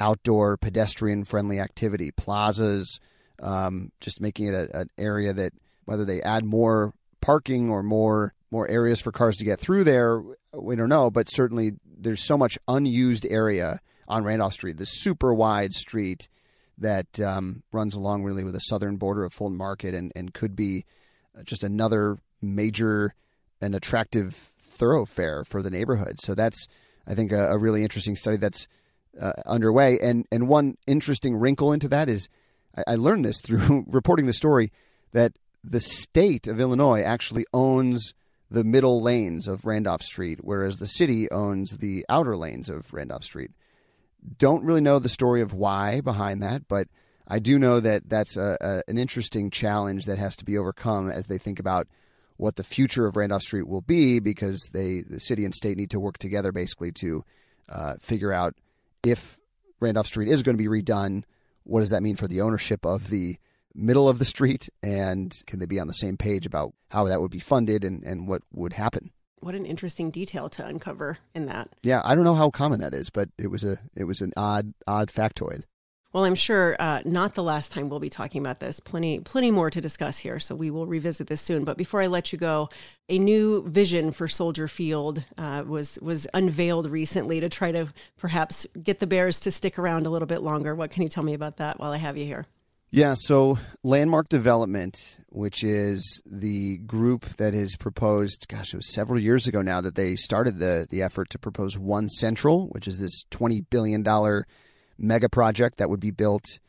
outdoor 0.00 0.56
pedestrian 0.56 1.24
friendly 1.24 1.60
activity, 1.60 2.10
plazas, 2.10 2.98
um, 3.40 3.92
just 4.00 4.20
making 4.20 4.46
it 4.46 4.54
a, 4.54 4.80
an 4.80 4.90
area 4.96 5.32
that 5.32 5.52
whether 5.84 6.04
they 6.04 6.22
add 6.22 6.44
more 6.44 6.94
parking 7.20 7.70
or 7.70 7.82
more 7.82 8.34
more 8.50 8.68
areas 8.68 9.00
for 9.00 9.10
cars 9.10 9.36
to 9.36 9.44
get 9.44 9.58
through 9.58 9.82
there, 9.82 10.22
we 10.52 10.76
don't 10.76 10.88
know. 10.88 11.10
But 11.10 11.28
certainly, 11.30 11.72
there's 11.84 12.24
so 12.24 12.38
much 12.38 12.56
unused 12.68 13.26
area 13.26 13.80
on 14.06 14.24
Randolph 14.24 14.54
Street, 14.54 14.76
this 14.76 14.92
super 15.02 15.34
wide 15.34 15.72
street 15.72 16.28
that 16.78 17.20
um, 17.20 17.62
runs 17.72 17.94
along 17.94 18.24
really 18.24 18.44
with 18.44 18.54
the 18.54 18.60
southern 18.60 18.96
border 18.96 19.24
of 19.24 19.32
Fulton 19.32 19.56
Market 19.56 19.94
and, 19.94 20.12
and 20.16 20.34
could 20.34 20.56
be 20.56 20.84
just 21.44 21.64
another 21.64 22.18
major 22.40 23.14
and 23.60 23.74
attractive 23.74 24.34
thoroughfare 24.34 25.44
for 25.44 25.62
the 25.62 25.70
neighborhood. 25.70 26.20
So 26.20 26.34
that's, 26.34 26.66
I 27.06 27.14
think, 27.14 27.32
a, 27.32 27.52
a 27.52 27.58
really 27.58 27.82
interesting 27.82 28.16
study 28.16 28.36
that's 28.36 28.66
uh, 29.20 29.32
underway. 29.46 29.98
And 30.00 30.26
and 30.32 30.48
one 30.48 30.76
interesting 30.86 31.36
wrinkle 31.36 31.72
into 31.72 31.88
that 31.88 32.08
is 32.08 32.28
I, 32.76 32.92
I 32.92 32.94
learned 32.96 33.24
this 33.24 33.40
through 33.40 33.84
reporting 33.88 34.26
the 34.26 34.32
story 34.32 34.72
that 35.12 35.38
the 35.62 35.80
state 35.80 36.46
of 36.46 36.60
Illinois 36.60 37.02
actually 37.02 37.46
owns 37.54 38.12
the 38.50 38.64
middle 38.64 39.00
lanes 39.00 39.48
of 39.48 39.64
Randolph 39.64 40.02
Street, 40.02 40.40
whereas 40.42 40.76
the 40.76 40.86
city 40.86 41.30
owns 41.30 41.78
the 41.78 42.04
outer 42.08 42.36
lanes 42.36 42.68
of 42.68 42.92
Randolph 42.92 43.24
Street. 43.24 43.50
Don't 44.38 44.64
really 44.64 44.80
know 44.80 44.98
the 44.98 45.08
story 45.08 45.40
of 45.40 45.52
why 45.52 46.00
behind 46.00 46.42
that, 46.42 46.66
but 46.68 46.88
I 47.26 47.38
do 47.38 47.58
know 47.58 47.80
that 47.80 48.08
that's 48.08 48.36
a, 48.36 48.56
a, 48.60 48.90
an 48.90 48.98
interesting 48.98 49.50
challenge 49.50 50.04
that 50.06 50.18
has 50.18 50.36
to 50.36 50.44
be 50.44 50.58
overcome 50.58 51.10
as 51.10 51.26
they 51.26 51.38
think 51.38 51.58
about 51.58 51.86
what 52.36 52.56
the 52.56 52.64
future 52.64 53.06
of 53.06 53.16
Randolph 53.16 53.42
Street 53.42 53.68
will 53.68 53.80
be, 53.80 54.18
because 54.18 54.70
they, 54.72 55.00
the 55.00 55.20
city 55.20 55.44
and 55.44 55.54
state 55.54 55.76
need 55.76 55.90
to 55.90 56.00
work 56.00 56.18
together 56.18 56.52
basically 56.52 56.90
to 56.92 57.24
uh, 57.68 57.94
figure 58.00 58.32
out 58.32 58.54
if 59.04 59.38
Randolph 59.80 60.06
Street 60.06 60.28
is 60.28 60.42
going 60.42 60.56
to 60.56 60.62
be 60.62 60.82
redone 60.82 61.24
what 61.64 61.80
does 61.80 61.90
that 61.90 62.02
mean 62.02 62.16
for 62.16 62.28
the 62.28 62.42
ownership 62.42 62.86
of 62.86 63.10
the 63.10 63.36
middle 63.74 64.08
of 64.08 64.18
the 64.18 64.24
street? 64.24 64.68
And 64.82 65.34
can 65.46 65.58
they 65.58 65.66
be 65.66 65.80
on 65.80 65.88
the 65.88 65.94
same 65.94 66.16
page 66.16 66.46
about 66.46 66.74
how 66.90 67.04
that 67.04 67.20
would 67.20 67.30
be 67.30 67.40
funded 67.40 67.84
and, 67.84 68.04
and 68.04 68.28
what 68.28 68.42
would 68.52 68.74
happen? 68.74 69.10
What 69.44 69.54
an 69.54 69.66
interesting 69.66 70.10
detail 70.10 70.48
to 70.48 70.64
uncover 70.64 71.18
in 71.34 71.44
that. 71.46 71.68
Yeah, 71.82 72.00
I 72.02 72.14
don't 72.14 72.24
know 72.24 72.34
how 72.34 72.48
common 72.48 72.80
that 72.80 72.94
is, 72.94 73.10
but 73.10 73.28
it 73.36 73.48
was 73.48 73.62
a 73.62 73.78
it 73.94 74.04
was 74.04 74.22
an 74.22 74.32
odd 74.38 74.72
odd 74.86 75.08
factoid. 75.08 75.64
Well, 76.14 76.24
I'm 76.24 76.34
sure 76.34 76.76
uh, 76.78 77.02
not 77.04 77.34
the 77.34 77.42
last 77.42 77.70
time 77.70 77.90
we'll 77.90 78.00
be 78.00 78.08
talking 78.08 78.40
about 78.40 78.60
this. 78.60 78.80
Plenty, 78.80 79.18
plenty 79.18 79.50
more 79.50 79.68
to 79.68 79.80
discuss 79.82 80.18
here. 80.18 80.38
So 80.38 80.54
we 80.54 80.70
will 80.70 80.86
revisit 80.86 81.26
this 81.26 81.40
soon. 81.42 81.64
But 81.64 81.76
before 81.76 82.00
I 82.00 82.06
let 82.06 82.32
you 82.32 82.38
go, 82.38 82.70
a 83.08 83.18
new 83.18 83.68
vision 83.68 84.12
for 84.12 84.28
Soldier 84.28 84.66
Field 84.66 85.24
uh, 85.36 85.64
was 85.66 85.98
was 86.00 86.26
unveiled 86.32 86.88
recently 86.88 87.38
to 87.40 87.50
try 87.50 87.70
to 87.70 87.88
perhaps 88.16 88.64
get 88.82 89.00
the 89.00 89.06
Bears 89.06 89.40
to 89.40 89.50
stick 89.50 89.78
around 89.78 90.06
a 90.06 90.10
little 90.10 90.28
bit 90.28 90.40
longer. 90.40 90.74
What 90.74 90.90
can 90.90 91.02
you 91.02 91.10
tell 91.10 91.22
me 91.22 91.34
about 91.34 91.58
that 91.58 91.78
while 91.78 91.92
I 91.92 91.98
have 91.98 92.16
you 92.16 92.24
here? 92.24 92.46
Yeah, 92.94 93.14
so 93.14 93.58
Landmark 93.82 94.28
Development, 94.28 95.16
which 95.30 95.64
is 95.64 96.22
the 96.24 96.78
group 96.78 97.24
that 97.38 97.52
has 97.52 97.74
proposed, 97.74 98.46
gosh, 98.46 98.72
it 98.72 98.76
was 98.76 98.94
several 98.94 99.18
years 99.18 99.48
ago 99.48 99.62
now 99.62 99.80
that 99.80 99.96
they 99.96 100.14
started 100.14 100.60
the 100.60 100.86
the 100.88 101.02
effort 101.02 101.28
to 101.30 101.38
propose 101.40 101.76
One 101.76 102.08
Central, 102.08 102.68
which 102.68 102.86
is 102.86 103.00
this 103.00 103.24
twenty 103.30 103.62
billion 103.62 104.04
dollar 104.04 104.46
mega 104.96 105.28
project 105.28 105.78
that 105.78 105.90
would 105.90 105.98
be 105.98 106.12
built 106.12 106.60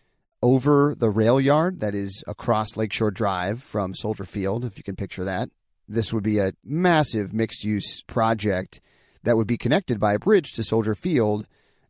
over 0.41 0.95
the 0.97 1.11
rail 1.11 1.39
yard 1.39 1.79
that 1.81 1.93
is 1.93 2.23
across 2.25 2.75
Lakeshore 2.75 3.11
Drive 3.11 3.61
from 3.61 3.93
Soldier 3.93 4.25
Field, 4.25 4.65
if 4.65 4.79
you 4.79 4.83
can 4.83 4.95
picture 4.95 5.25
that. 5.25 5.49
This 5.87 6.11
would 6.11 6.23
be 6.23 6.39
a 6.39 6.53
massive 6.63 7.33
mixed 7.33 7.63
use 7.63 8.01
project 8.01 8.81
that 9.21 9.37
would 9.37 9.45
be 9.45 9.59
connected 9.59 9.99
by 9.99 10.13
a 10.13 10.19
bridge 10.19 10.53
to 10.53 10.63
Soldier 10.63 10.95
Field 10.95 11.47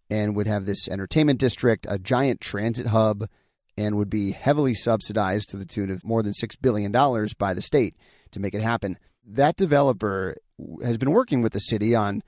and 0.10 0.36
would 0.36 0.48
have 0.48 0.66
this 0.66 0.90
entertainment 0.90 1.40
district, 1.40 1.88
a 1.90 1.98
giant 1.98 2.42
transit 2.42 2.88
hub, 2.88 3.30
and 3.78 3.98
would 3.98 4.10
be 4.10 4.32
heavily 4.32 4.74
subsidized 4.74 5.50
to 5.50 5.58
the 5.58 5.66
tune 5.66 5.90
of 5.90 6.04
more 6.04 6.24
than 6.24 6.34
$6 6.34 6.56
billion 6.62 6.92
by 7.38 7.54
the 7.54 7.62
state 7.62 7.96
to 8.32 8.40
make 8.40 8.54
it 8.54 8.62
happen. 8.62 8.98
That 9.26 9.56
developer 9.56 10.38
has 10.84 10.98
been 10.98 11.12
working 11.12 11.42
with 11.42 11.54
the 11.54 11.60
city 11.60 11.96
on 11.96 12.24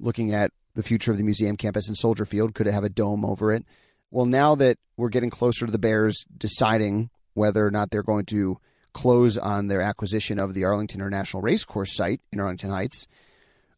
looking 0.00 0.32
at 0.32 0.52
the 0.74 0.82
future 0.82 1.10
of 1.10 1.18
the 1.18 1.24
museum 1.24 1.56
campus 1.56 1.88
in 1.88 1.94
Soldier 1.94 2.24
Field. 2.24 2.54
Could 2.54 2.66
it 2.66 2.72
have 2.72 2.84
a 2.84 2.88
dome 2.88 3.24
over 3.24 3.52
it? 3.52 3.64
Well, 4.10 4.26
now 4.26 4.54
that 4.54 4.78
we're 4.96 5.08
getting 5.08 5.30
closer 5.30 5.66
to 5.66 5.72
the 5.72 5.78
Bears 5.78 6.24
deciding 6.36 7.10
whether 7.34 7.66
or 7.66 7.70
not 7.70 7.90
they're 7.90 8.02
going 8.02 8.26
to 8.26 8.58
close 8.92 9.36
on 9.36 9.66
their 9.66 9.82
acquisition 9.82 10.38
of 10.38 10.54
the 10.54 10.64
Arlington 10.64 11.00
International 11.00 11.42
Racecourse 11.42 11.94
site 11.94 12.20
in 12.32 12.40
Arlington 12.40 12.70
Heights, 12.70 13.06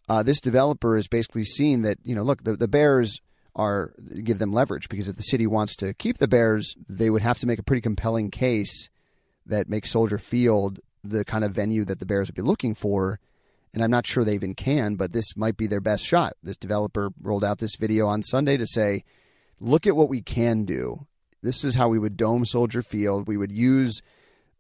uh, 0.09 0.23
this 0.23 0.41
developer 0.41 0.97
is 0.97 1.09
basically 1.09 1.45
seeing 1.45 1.83
that 1.83 1.99
you 2.03 2.15
know, 2.15 2.23
look, 2.23 2.45
the, 2.45 2.57
the 2.57 2.69
Bears 2.69 3.21
are 3.55 3.93
give 4.23 4.39
them 4.39 4.53
leverage 4.53 4.89
because 4.89 5.09
if 5.09 5.17
the 5.17 5.23
city 5.23 5.47
wants 5.47 5.77
to 5.77 5.95
keep 5.95 6.19
the 6.19 6.29
Bears, 6.29 6.77
they 6.89 7.11
would 7.11 7.23
have 7.23 7.39
to 7.39 7.47
make 7.47 7.59
a 7.59 7.65
pretty 7.65 7.81
compelling 7.81 8.31
case 8.31 8.89
that 9.47 9.69
makes 9.69 9.91
Soldier 9.91 10.19
Field 10.19 10.81
the 11.03 11.25
kind 11.25 11.45
of 11.45 11.53
venue 11.53 11.85
that 11.85 11.99
the 11.99 12.07
Bears 12.07 12.29
would 12.29 12.35
be 12.35 12.43
looking 12.43 12.75
for. 12.75 13.19
And 13.73 13.83
I'm 13.83 13.91
not 13.91 14.07
sure 14.07 14.25
they 14.25 14.35
even 14.35 14.55
can, 14.55 14.97
but 14.97 15.13
this 15.13 15.37
might 15.37 15.57
be 15.57 15.67
their 15.67 15.81
best 15.81 16.05
shot. 16.05 16.35
This 16.43 16.57
developer 16.57 17.11
rolled 17.21 17.45
out 17.45 17.59
this 17.59 17.77
video 17.77 18.07
on 18.07 18.23
Sunday 18.23 18.57
to 18.57 18.67
say, 18.67 19.05
look 19.61 19.87
at 19.87 19.97
what 19.97 20.09
we 20.09 20.23
can 20.23 20.65
do. 20.65 21.07
This 21.43 21.65
is 21.65 21.77
how 21.77 21.89
we 21.89 21.99
would 21.99 22.17
dome 22.17 22.45
Soldier 22.45 22.83
Field. 22.83 23.29
We 23.29 23.37
would 23.37 23.53
use 23.53 24.03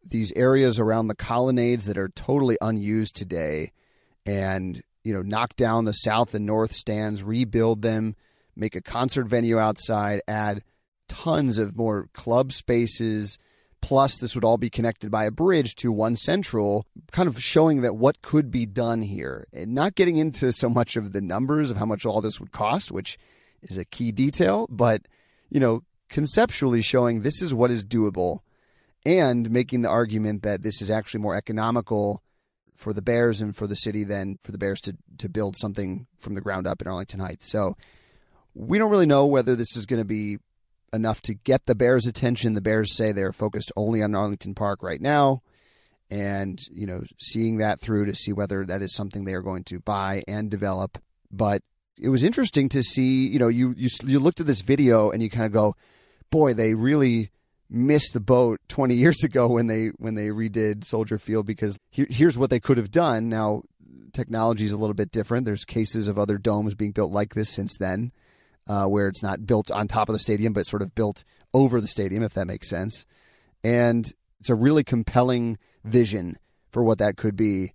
these 0.04 0.32
areas 0.32 0.78
around 0.78 1.08
the 1.08 1.14
colonnades 1.14 1.86
that 1.86 1.98
are 1.98 2.08
totally 2.08 2.56
unused 2.60 3.16
today 3.16 3.72
and, 4.24 4.82
you 5.04 5.12
know, 5.12 5.22
knock 5.22 5.56
down 5.56 5.84
the 5.84 5.92
south 5.92 6.34
and 6.34 6.46
north 6.46 6.72
stands, 6.72 7.22
rebuild 7.22 7.82
them, 7.82 8.16
make 8.60 8.76
a 8.76 8.82
concert 8.82 9.24
venue 9.26 9.58
outside, 9.58 10.20
add 10.28 10.62
tons 11.08 11.58
of 11.58 11.76
more 11.76 12.08
club 12.12 12.52
spaces. 12.52 13.38
Plus, 13.80 14.18
this 14.18 14.34
would 14.34 14.44
all 14.44 14.58
be 14.58 14.68
connected 14.68 15.10
by 15.10 15.24
a 15.24 15.30
bridge 15.30 15.74
to 15.76 15.90
one 15.90 16.14
central, 16.14 16.86
kind 17.10 17.26
of 17.26 17.42
showing 17.42 17.80
that 17.80 17.96
what 17.96 18.20
could 18.20 18.50
be 18.50 18.66
done 18.66 19.00
here. 19.00 19.46
And 19.54 19.74
not 19.74 19.94
getting 19.94 20.18
into 20.18 20.52
so 20.52 20.68
much 20.68 20.96
of 20.96 21.12
the 21.12 21.22
numbers 21.22 21.70
of 21.70 21.78
how 21.78 21.86
much 21.86 22.04
all 22.04 22.20
this 22.20 22.38
would 22.38 22.52
cost, 22.52 22.92
which 22.92 23.18
is 23.62 23.78
a 23.78 23.86
key 23.86 24.12
detail, 24.12 24.66
but 24.70 25.08
you 25.48 25.58
know, 25.58 25.82
conceptually 26.08 26.82
showing 26.82 27.22
this 27.22 27.40
is 27.40 27.54
what 27.54 27.70
is 27.70 27.84
doable 27.84 28.40
and 29.06 29.50
making 29.50 29.82
the 29.82 29.88
argument 29.88 30.42
that 30.42 30.62
this 30.62 30.82
is 30.82 30.90
actually 30.90 31.20
more 31.20 31.34
economical 31.34 32.22
for 32.74 32.92
the 32.92 33.02
Bears 33.02 33.40
and 33.40 33.56
for 33.56 33.66
the 33.66 33.76
city 33.76 34.04
than 34.04 34.38
for 34.42 34.52
the 34.52 34.58
Bears 34.58 34.80
to 34.82 34.96
to 35.18 35.28
build 35.28 35.56
something 35.56 36.06
from 36.18 36.34
the 36.34 36.40
ground 36.40 36.66
up 36.66 36.80
in 36.80 36.88
Arlington 36.88 37.20
Heights. 37.20 37.50
So 37.50 37.76
we 38.54 38.78
don't 38.78 38.90
really 38.90 39.06
know 39.06 39.26
whether 39.26 39.56
this 39.56 39.76
is 39.76 39.86
going 39.86 40.00
to 40.00 40.06
be 40.06 40.38
enough 40.92 41.22
to 41.22 41.34
get 41.34 41.66
the 41.66 41.74
Bears' 41.74 42.06
attention. 42.06 42.54
The 42.54 42.60
Bears 42.60 42.96
say 42.96 43.12
they're 43.12 43.32
focused 43.32 43.72
only 43.76 44.02
on 44.02 44.14
Arlington 44.14 44.54
Park 44.54 44.82
right 44.82 45.00
now, 45.00 45.42
and 46.10 46.58
you 46.72 46.86
know, 46.86 47.02
seeing 47.18 47.58
that 47.58 47.80
through 47.80 48.06
to 48.06 48.14
see 48.14 48.32
whether 48.32 48.64
that 48.64 48.82
is 48.82 48.94
something 48.94 49.24
they 49.24 49.34
are 49.34 49.42
going 49.42 49.64
to 49.64 49.80
buy 49.80 50.22
and 50.26 50.50
develop. 50.50 50.98
But 51.30 51.62
it 51.96 52.08
was 52.08 52.24
interesting 52.24 52.68
to 52.70 52.82
see. 52.82 53.28
You 53.28 53.38
know, 53.38 53.48
you 53.48 53.74
you 53.76 53.88
you 54.04 54.18
looked 54.18 54.40
at 54.40 54.46
this 54.46 54.62
video 54.62 55.10
and 55.10 55.22
you 55.22 55.30
kind 55.30 55.46
of 55.46 55.52
go, 55.52 55.76
"Boy, 56.30 56.54
they 56.54 56.74
really." 56.74 57.30
missed 57.72 58.14
the 58.14 58.20
boat 58.20 58.60
20 58.66 58.94
years 58.96 59.22
ago 59.22 59.46
when 59.46 59.68
they 59.68 59.92
when 59.98 60.16
they 60.16 60.26
redid 60.26 60.82
Soldier 60.82 61.20
Field 61.20 61.46
because 61.46 61.78
here, 61.88 62.08
here's 62.10 62.36
what 62.36 62.50
they 62.50 62.58
could 62.58 62.78
have 62.78 62.90
done. 62.90 63.28
Now 63.28 63.62
technology 64.12 64.64
is 64.64 64.72
a 64.72 64.76
little 64.76 64.94
bit 64.94 65.10
different. 65.10 65.46
There's 65.46 65.64
cases 65.64 66.08
of 66.08 66.18
other 66.18 66.38
domes 66.38 66.74
being 66.74 66.92
built 66.92 67.12
like 67.12 67.34
this 67.34 67.50
since 67.50 67.76
then, 67.76 68.12
uh, 68.70 68.86
where 68.86 69.08
it's 69.08 69.22
not 69.22 69.46
built 69.46 69.68
on 69.72 69.88
top 69.88 70.08
of 70.08 70.12
the 70.12 70.18
stadium 70.20 70.52
but 70.52 70.64
sort 70.64 70.80
of 70.80 70.94
built 70.94 71.24
over 71.52 71.80
the 71.80 71.88
stadium, 71.88 72.22
if 72.22 72.34
that 72.34 72.46
makes 72.46 72.68
sense. 72.68 73.04
And 73.64 74.10
it's 74.38 74.48
a 74.48 74.54
really 74.54 74.84
compelling 74.84 75.58
vision 75.82 76.38
for 76.70 76.84
what 76.84 76.98
that 76.98 77.16
could 77.16 77.34
be 77.34 77.72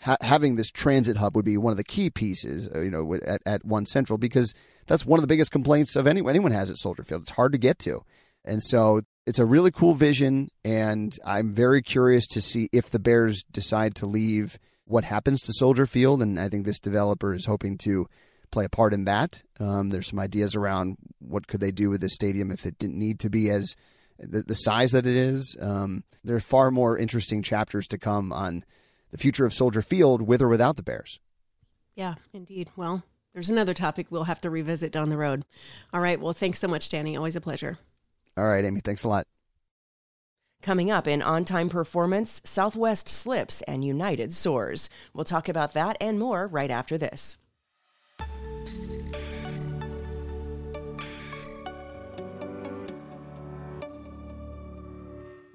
ha- 0.00 0.18
having 0.20 0.54
this 0.54 0.70
transit 0.70 1.16
hub 1.16 1.34
would 1.34 1.44
be 1.44 1.56
one 1.56 1.72
of 1.72 1.76
the 1.76 1.82
key 1.82 2.10
pieces, 2.10 2.70
uh, 2.72 2.80
you 2.80 2.92
know, 2.92 3.14
at, 3.14 3.42
at 3.44 3.64
One 3.64 3.86
Central 3.86 4.18
because 4.18 4.54
that's 4.86 5.04
one 5.04 5.18
of 5.18 5.22
the 5.22 5.26
biggest 5.26 5.50
complaints 5.50 5.96
of 5.96 6.06
anyone 6.06 6.30
anyone 6.30 6.52
has 6.52 6.70
at 6.70 6.78
Soldier 6.78 7.02
Field. 7.02 7.22
It's 7.22 7.32
hard 7.32 7.50
to 7.50 7.58
get 7.58 7.80
to, 7.80 8.02
and 8.44 8.62
so 8.62 9.00
it's 9.26 9.40
a 9.40 9.44
really 9.44 9.72
cool 9.72 9.94
vision. 9.94 10.50
And 10.64 11.12
I'm 11.26 11.50
very 11.50 11.82
curious 11.82 12.28
to 12.28 12.40
see 12.40 12.68
if 12.72 12.88
the 12.88 13.00
Bears 13.00 13.42
decide 13.50 13.96
to 13.96 14.06
leave, 14.06 14.60
what 14.84 15.02
happens 15.02 15.42
to 15.42 15.52
Soldier 15.52 15.86
Field. 15.86 16.22
And 16.22 16.38
I 16.38 16.48
think 16.48 16.64
this 16.64 16.78
developer 16.78 17.34
is 17.34 17.46
hoping 17.46 17.76
to 17.78 18.06
play 18.56 18.64
a 18.64 18.70
part 18.70 18.94
in 18.94 19.04
that. 19.04 19.42
Um, 19.60 19.90
there's 19.90 20.06
some 20.06 20.18
ideas 20.18 20.54
around 20.54 20.96
what 21.18 21.46
could 21.46 21.60
they 21.60 21.70
do 21.70 21.90
with 21.90 22.00
this 22.00 22.14
stadium 22.14 22.50
if 22.50 22.64
it 22.64 22.78
didn't 22.78 22.98
need 22.98 23.20
to 23.20 23.28
be 23.28 23.50
as 23.50 23.76
the, 24.18 24.44
the 24.44 24.54
size 24.54 24.92
that 24.92 25.06
it 25.06 25.14
is. 25.14 25.58
Um, 25.60 26.04
there 26.24 26.36
are 26.36 26.40
far 26.40 26.70
more 26.70 26.96
interesting 26.96 27.42
chapters 27.42 27.86
to 27.88 27.98
come 27.98 28.32
on 28.32 28.64
the 29.10 29.18
future 29.18 29.44
of 29.44 29.52
Soldier 29.52 29.82
Field 29.82 30.22
with 30.22 30.40
or 30.40 30.48
without 30.48 30.76
the 30.76 30.82
Bears. 30.82 31.20
Yeah, 31.94 32.14
indeed. 32.32 32.70
Well, 32.76 33.02
there's 33.34 33.50
another 33.50 33.74
topic 33.74 34.06
we'll 34.08 34.24
have 34.24 34.40
to 34.40 34.48
revisit 34.48 34.90
down 34.90 35.10
the 35.10 35.18
road. 35.18 35.44
All 35.92 36.00
right. 36.00 36.18
Well, 36.18 36.32
thanks 36.32 36.58
so 36.58 36.66
much, 36.66 36.88
Danny. 36.88 37.14
Always 37.14 37.36
a 37.36 37.42
pleasure. 37.42 37.76
All 38.38 38.46
right, 38.46 38.64
Amy. 38.64 38.80
Thanks 38.80 39.04
a 39.04 39.08
lot. 39.08 39.26
Coming 40.62 40.90
up 40.90 41.06
in 41.06 41.20
On 41.20 41.44
Time 41.44 41.68
Performance, 41.68 42.40
Southwest 42.42 43.06
slips 43.06 43.60
and 43.62 43.84
United 43.84 44.32
soars. 44.32 44.88
We'll 45.12 45.24
talk 45.24 45.46
about 45.46 45.74
that 45.74 45.98
and 46.00 46.18
more 46.18 46.46
right 46.46 46.70
after 46.70 46.96
this. 46.96 47.36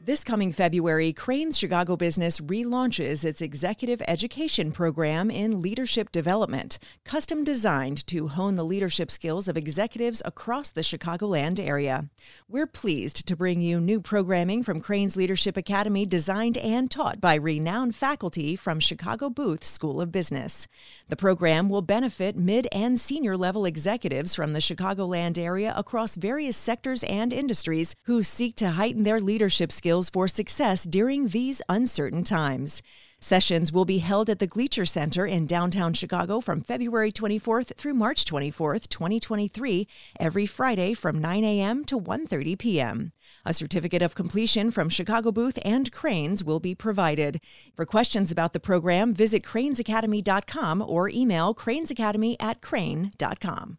This 0.04 0.24
coming 0.24 0.52
February, 0.52 1.14
Crain's 1.14 1.60
Chicago 1.60 1.96
business 1.96 2.40
relaunches 2.40 3.24
its 3.24 3.40
executive 3.40 4.02
education 4.08 4.72
program 4.72 5.30
in 5.30 5.62
leadership 5.62 6.12
development, 6.12 6.80
custom 7.06 7.44
designed 7.44 8.08
to 8.08 8.30
hone 8.30 8.56
the 8.56 8.66
leadership 8.66 9.12
skills 9.12 9.48
of 9.48 9.56
executives 9.56 10.20
across 10.26 10.72
the 10.72 10.82
Chicagoland 10.82 11.60
area. 11.60 12.10
We're 12.50 12.66
pleased 12.66 13.28
to 13.28 13.36
bring 13.36 13.62
you 13.62 13.80
new 13.80 14.02
programming 14.02 14.64
from 14.64 14.82
Crain's 14.82 15.16
Leadership 15.16 15.56
Academy, 15.56 16.08
designed 16.08 16.58
and 16.58 16.90
taught 16.90 17.22
by 17.22 17.36
renowned 17.36 17.96
faculty 17.96 18.56
from 18.56 18.80
Chicago 18.80 19.30
Booth 19.30 19.64
School 19.64 20.02
of 20.02 20.12
Business. 20.12 20.68
The 21.10 21.16
program 21.16 21.70
will 21.70 21.84
benefit 21.84 22.36
mid 22.36 22.68
and 22.72 23.00
senior 23.00 23.38
level 23.38 23.66
executives 23.66 24.34
from 24.34 24.54
the 24.54 24.62
Chicagoland 24.62 25.38
area 25.38 25.76
across 25.78 26.16
various 26.16 26.58
sectors 26.58 27.04
and 27.04 27.32
industries 27.32 27.94
who 28.06 28.24
seek 28.24 28.56
to 28.56 28.72
heighten 28.72 29.04
their 29.04 29.20
leadership 29.20 29.72
skills 29.72 29.91
skills 29.92 30.10
for 30.10 30.26
success 30.26 30.86
during 30.86 31.28
these 31.28 31.62
uncertain 31.68 32.24
times. 32.24 32.82
Sessions 33.20 33.74
will 33.74 33.84
be 33.84 33.98
held 33.98 34.30
at 34.30 34.40
the 34.40 34.48
Gleacher 34.48 34.86
Center 34.86 35.26
in 35.26 35.46
downtown 35.46 35.94
Chicago 35.94 36.40
from 36.40 36.62
February 36.62 37.12
24th 37.12 37.76
through 37.76 37.94
March 37.94 38.24
24th, 38.24 38.88
2023, 38.88 39.86
every 40.18 40.46
Friday 40.46 40.94
from 40.94 41.20
9 41.20 41.44
a.m. 41.44 41.84
to 41.84 42.00
1:30 42.00 42.58
p.m. 42.58 43.12
A 43.46 43.54
certificate 43.54 44.02
of 44.02 44.16
completion 44.16 44.72
from 44.72 44.88
Chicago 44.88 45.30
Booth 45.30 45.60
and 45.66 45.92
Crain's 45.92 46.42
will 46.42 46.62
be 46.62 46.74
provided. 46.74 47.42
For 47.76 47.86
questions 47.86 48.32
about 48.32 48.54
the 48.54 48.62
program, 48.62 49.14
visit 49.14 49.44
crainsacademy.com 49.44 50.82
or 50.82 51.10
email 51.10 51.54
cranesacademy 51.54 52.38
at 52.40 52.62
crain.com. 52.62 53.78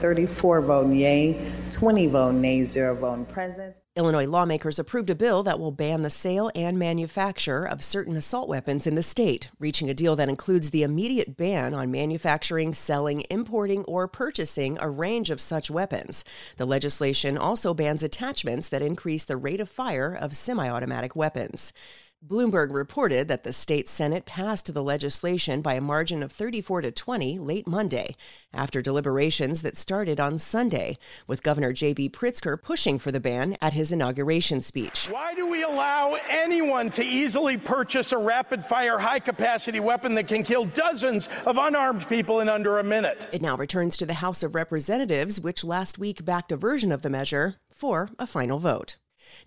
34 0.00 0.60
vote 0.62 0.92
yea, 0.92 1.50
20 1.70 2.06
vote 2.06 2.34
nay, 2.34 2.64
0 2.64 2.94
vote 2.96 3.28
present. 3.28 3.80
Illinois 3.96 4.26
lawmakers 4.26 4.78
approved 4.78 5.08
a 5.08 5.14
bill 5.14 5.42
that 5.42 5.58
will 5.58 5.70
ban 5.70 6.02
the 6.02 6.10
sale 6.10 6.50
and 6.54 6.78
manufacture 6.78 7.64
of 7.64 7.82
certain 7.82 8.14
assault 8.14 8.46
weapons 8.46 8.86
in 8.86 8.94
the 8.94 9.02
state, 9.02 9.50
reaching 9.58 9.88
a 9.88 9.94
deal 9.94 10.14
that 10.14 10.28
includes 10.28 10.68
the 10.68 10.82
immediate 10.82 11.34
ban 11.36 11.72
on 11.72 11.90
manufacturing, 11.90 12.74
selling, 12.74 13.24
importing, 13.30 13.84
or 13.84 14.06
purchasing 14.06 14.76
a 14.82 14.90
range 14.90 15.30
of 15.30 15.40
such 15.40 15.70
weapons. 15.70 16.24
The 16.58 16.66
legislation 16.66 17.38
also 17.38 17.72
bans 17.72 18.02
attachments 18.02 18.68
that 18.68 18.82
increase 18.82 19.24
the 19.24 19.38
rate 19.38 19.60
of 19.60 19.68
fire 19.70 20.14
of 20.14 20.36
semi 20.36 20.68
automatic 20.68 21.16
weapons. 21.16 21.72
Bloomberg 22.24 22.72
reported 22.72 23.28
that 23.28 23.44
the 23.44 23.52
state 23.52 23.88
Senate 23.88 24.26
passed 24.26 24.72
the 24.72 24.82
legislation 24.82 25.60
by 25.60 25.74
a 25.74 25.80
margin 25.80 26.22
of 26.22 26.32
34 26.32 26.80
to 26.80 26.90
20 26.90 27.38
late 27.38 27.68
Monday, 27.68 28.16
after 28.52 28.82
deliberations 28.82 29.62
that 29.62 29.76
started 29.76 30.18
on 30.18 30.38
Sunday, 30.38 30.98
with 31.28 31.42
Governor 31.42 31.72
J.B. 31.72 32.10
Pritzker 32.10 32.60
pushing 32.60 32.98
for 32.98 33.12
the 33.12 33.20
ban 33.20 33.56
at 33.60 33.74
his 33.74 33.92
inauguration 33.92 34.60
speech. 34.60 35.08
Why 35.10 35.34
do 35.34 35.46
we 35.46 35.62
allow 35.62 36.16
anyone 36.28 36.90
to 36.90 37.04
easily 37.04 37.58
purchase 37.58 38.10
a 38.12 38.18
rapid 38.18 38.64
fire, 38.64 38.98
high 38.98 39.20
capacity 39.20 39.78
weapon 39.78 40.14
that 40.14 40.26
can 40.26 40.42
kill 40.42 40.64
dozens 40.64 41.28
of 41.44 41.58
unarmed 41.58 42.08
people 42.08 42.40
in 42.40 42.48
under 42.48 42.78
a 42.78 42.84
minute? 42.84 43.28
It 43.30 43.42
now 43.42 43.56
returns 43.56 43.96
to 43.98 44.06
the 44.06 44.14
House 44.14 44.42
of 44.42 44.54
Representatives, 44.54 45.40
which 45.40 45.62
last 45.62 45.98
week 45.98 46.24
backed 46.24 46.50
a 46.50 46.56
version 46.56 46.90
of 46.90 47.02
the 47.02 47.10
measure, 47.10 47.56
for 47.72 48.08
a 48.18 48.26
final 48.26 48.58
vote. 48.58 48.96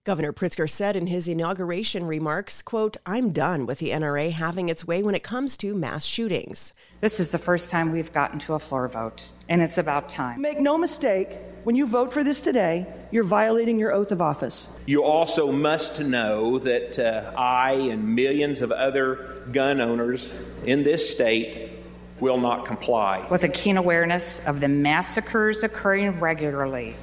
Governor 0.03 0.33
Pritzker 0.33 0.69
said 0.69 0.95
in 0.95 1.07
his 1.07 1.27
inauguration 1.27 2.05
remarks, 2.05 2.61
quote, 2.61 2.97
I'm 3.05 3.31
done 3.31 3.65
with 3.65 3.79
the 3.79 3.89
NRA 3.89 4.31
having 4.31 4.69
its 4.69 4.85
way 4.87 5.03
when 5.03 5.15
it 5.15 5.23
comes 5.23 5.57
to 5.57 5.75
mass 5.75 6.05
shootings. 6.05 6.73
This 7.01 7.19
is 7.19 7.31
the 7.31 7.37
first 7.37 7.69
time 7.69 7.91
we've 7.91 8.13
gotten 8.13 8.39
to 8.39 8.53
a 8.53 8.59
floor 8.59 8.87
vote, 8.87 9.29
and 9.47 9.61
it's 9.61 9.77
about 9.77 10.09
time. 10.09 10.41
Make 10.41 10.59
no 10.59 10.77
mistake, 10.77 11.37
when 11.63 11.75
you 11.75 11.85
vote 11.85 12.13
for 12.13 12.23
this 12.23 12.41
today, 12.41 12.87
you're 13.11 13.23
violating 13.23 13.77
your 13.77 13.91
oath 13.91 14.11
of 14.11 14.21
office. 14.21 14.73
You 14.85 15.03
also 15.03 15.51
must 15.51 15.99
know 15.99 16.59
that 16.59 16.97
uh, 16.97 17.33
I 17.37 17.73
and 17.73 18.15
millions 18.15 18.61
of 18.61 18.71
other 18.71 19.43
gun 19.51 19.81
owners 19.81 20.41
in 20.65 20.83
this 20.83 21.09
state 21.09 21.71
will 22.19 22.39
not 22.39 22.65
comply. 22.65 23.27
With 23.29 23.43
a 23.43 23.49
keen 23.49 23.77
awareness 23.77 24.45
of 24.45 24.59
the 24.59 24.67
massacres 24.67 25.63
occurring 25.63 26.19
regularly 26.19 26.95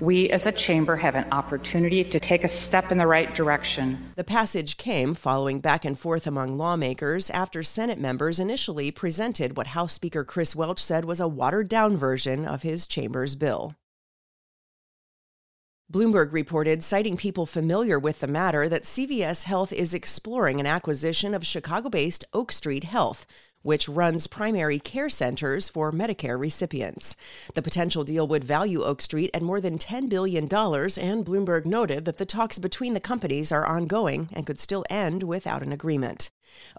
we 0.00 0.30
as 0.30 0.46
a 0.46 0.52
chamber 0.52 0.96
have 0.96 1.14
an 1.14 1.26
opportunity 1.32 2.04
to 2.04 2.20
take 2.20 2.44
a 2.44 2.48
step 2.48 2.92
in 2.92 2.98
the 2.98 3.06
right 3.06 3.34
direction. 3.34 4.12
The 4.16 4.24
passage 4.24 4.76
came 4.76 5.14
following 5.14 5.60
back 5.60 5.84
and 5.84 5.98
forth 5.98 6.26
among 6.26 6.56
lawmakers 6.56 7.30
after 7.30 7.62
Senate 7.62 7.98
members 7.98 8.38
initially 8.38 8.90
presented 8.90 9.56
what 9.56 9.68
House 9.68 9.92
Speaker 9.92 10.24
Chris 10.24 10.54
Welch 10.54 10.82
said 10.82 11.04
was 11.04 11.20
a 11.20 11.28
watered 11.28 11.68
down 11.68 11.96
version 11.96 12.44
of 12.44 12.62
his 12.62 12.86
chamber's 12.86 13.34
bill. 13.34 13.74
Bloomberg 15.90 16.34
reported, 16.34 16.84
citing 16.84 17.16
people 17.16 17.46
familiar 17.46 17.98
with 17.98 18.20
the 18.20 18.26
matter, 18.26 18.68
that 18.68 18.82
CVS 18.82 19.44
Health 19.44 19.72
is 19.72 19.94
exploring 19.94 20.60
an 20.60 20.66
acquisition 20.66 21.32
of 21.32 21.46
Chicago 21.46 21.88
based 21.88 22.26
Oak 22.34 22.52
Street 22.52 22.84
Health, 22.84 23.26
which 23.62 23.88
runs 23.88 24.26
primary 24.26 24.78
care 24.78 25.08
centers 25.08 25.68
for 25.68 25.92
Medicare 25.92 26.38
recipients. 26.38 27.16
The 27.54 27.62
potential 27.62 28.04
deal 28.04 28.26
would 28.28 28.44
value 28.44 28.82
Oak 28.82 29.02
Street 29.02 29.30
at 29.34 29.42
more 29.42 29.60
than 29.60 29.78
$10 29.78 30.08
billion, 30.08 30.44
and 30.44 31.24
Bloomberg 31.24 31.64
noted 31.64 32.04
that 32.04 32.18
the 32.18 32.26
talks 32.26 32.58
between 32.58 32.94
the 32.94 33.00
companies 33.00 33.52
are 33.52 33.66
ongoing 33.66 34.28
and 34.32 34.46
could 34.46 34.60
still 34.60 34.84
end 34.88 35.22
without 35.22 35.62
an 35.62 35.72
agreement. 35.72 36.30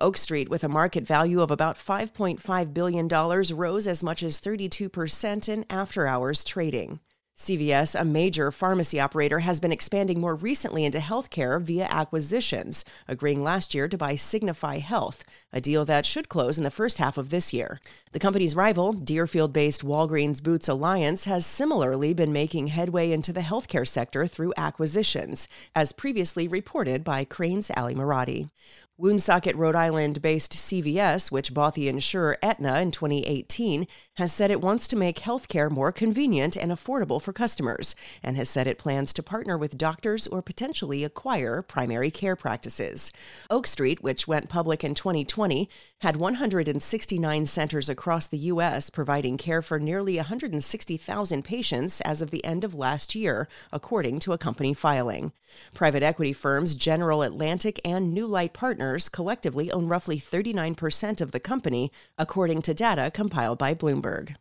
Oak 0.02 0.18
Street, 0.18 0.50
with 0.50 0.64
a 0.64 0.70
market 0.70 1.06
value 1.06 1.42
of 1.42 1.52
about 1.52 1.78
$5.5 1.78 2.74
billion, 2.74 3.08
rose 3.08 3.88
as 3.88 4.04
much 4.04 4.24
as 4.24 4.40
32% 4.40 5.50
in 5.50 5.66
after 5.70 6.08
hours 6.08 6.44
trading. 6.44 7.00
CVS, 7.40 7.98
a 7.98 8.04
major 8.04 8.52
pharmacy 8.52 9.00
operator, 9.00 9.40
has 9.40 9.62
been 9.62 9.72
expanding 9.72 10.20
more 10.20 10.36
recently 10.36 10.84
into 10.84 10.98
healthcare 10.98 11.62
via 11.62 11.86
acquisitions, 11.90 12.84
agreeing 13.08 13.42
last 13.42 13.74
year 13.74 13.88
to 13.88 13.98
buy 13.98 14.18
Signify 14.18 14.80
Health, 14.80 15.24
a 15.54 15.62
deal 15.62 15.86
that 15.86 16.06
should 16.06 16.28
close 16.28 16.58
in 16.58 16.66
the 16.66 16.70
first 16.70 16.98
half 16.98 17.18
of 17.18 17.30
this 17.30 17.54
year. 17.54 17.80
The 18.12 18.20
company's 18.20 18.58
rival, 18.58 18.92
Deerfield 18.92 19.54
based 19.54 19.86
Walgreens 19.86 20.44
Boots 20.44 20.68
Alliance, 20.68 21.24
has 21.26 21.46
similarly 21.46 22.14
been 22.14 22.34
making 22.34 22.68
headway 22.68 23.10
into 23.10 23.32
the 23.32 23.40
healthcare 23.40 23.88
sector 23.88 24.28
through 24.28 24.54
acquisitions, 24.58 25.48
as 25.74 25.94
previously 25.94 26.46
reported 26.46 27.06
by 27.06 27.24
Crain's 27.24 27.72
Ally 27.74 27.94
Marotti. 27.94 28.50
Woonsocket, 29.00 29.56
Rhode 29.56 29.78
Island 29.78 30.22
based 30.22 30.52
CVS, 30.52 31.32
which 31.32 31.54
bought 31.54 31.74
the 31.74 31.88
insurer 31.88 32.38
Aetna 32.44 32.82
in 32.82 32.92
2018, 32.92 33.88
has 34.16 34.34
said 34.34 34.52
it 34.52 34.60
wants 34.60 34.90
to 34.90 34.98
make 34.98 35.20
healthcare 35.20 35.72
more 35.72 35.94
convenient 35.94 36.58
and 36.58 36.70
affordable 36.70 37.22
for 37.22 37.32
customers, 37.32 37.96
and 38.22 38.36
has 38.36 38.50
said 38.50 38.68
it 38.68 38.78
plans 38.78 39.14
to 39.14 39.24
partner 39.24 39.58
with 39.58 39.78
doctors 39.78 40.28
or 40.28 40.42
potentially 40.42 41.06
acquire 41.06 41.62
primary 41.62 42.12
care 42.12 42.36
practices. 42.36 43.14
Oak 43.50 43.68
Street, 43.68 44.04
which 44.04 44.28
went 44.28 44.50
public 44.50 44.84
in 44.84 44.94
2020, 44.94 45.70
had 46.00 46.16
169 46.16 47.46
centers 47.46 47.90
across 47.90 48.28
the 48.28 48.38
U.S. 48.38 48.90
providing 48.90 49.38
care 49.38 49.62
for 49.62 49.80
nearly 49.80 50.16
160,000 50.16 51.44
patients 51.44 52.00
as 52.02 52.22
of 52.22 52.32
the 52.32 52.44
end 52.46 52.64
of 52.64 52.74
last 52.74 53.16
year, 53.16 53.50
according 53.74 54.20
to 54.20 54.32
a 54.32 54.38
company 54.38 54.74
filing. 54.74 55.34
Private 55.74 56.02
equity 56.02 56.32
firms 56.32 56.76
General 56.76 57.22
Atlantic 57.22 57.82
and 57.84 58.16
Newlight 58.16 58.54
Partners 58.54 59.10
collectively 59.10 59.70
own 59.72 59.88
roughly 59.88 60.18
39% 60.18 61.20
of 61.20 61.32
the 61.32 61.40
company, 61.40 61.92
according 62.18 62.62
to 62.62 62.74
data 62.74 63.12
compiled 63.14 63.58
by 63.58 63.74
Bloomberg. 63.74 64.36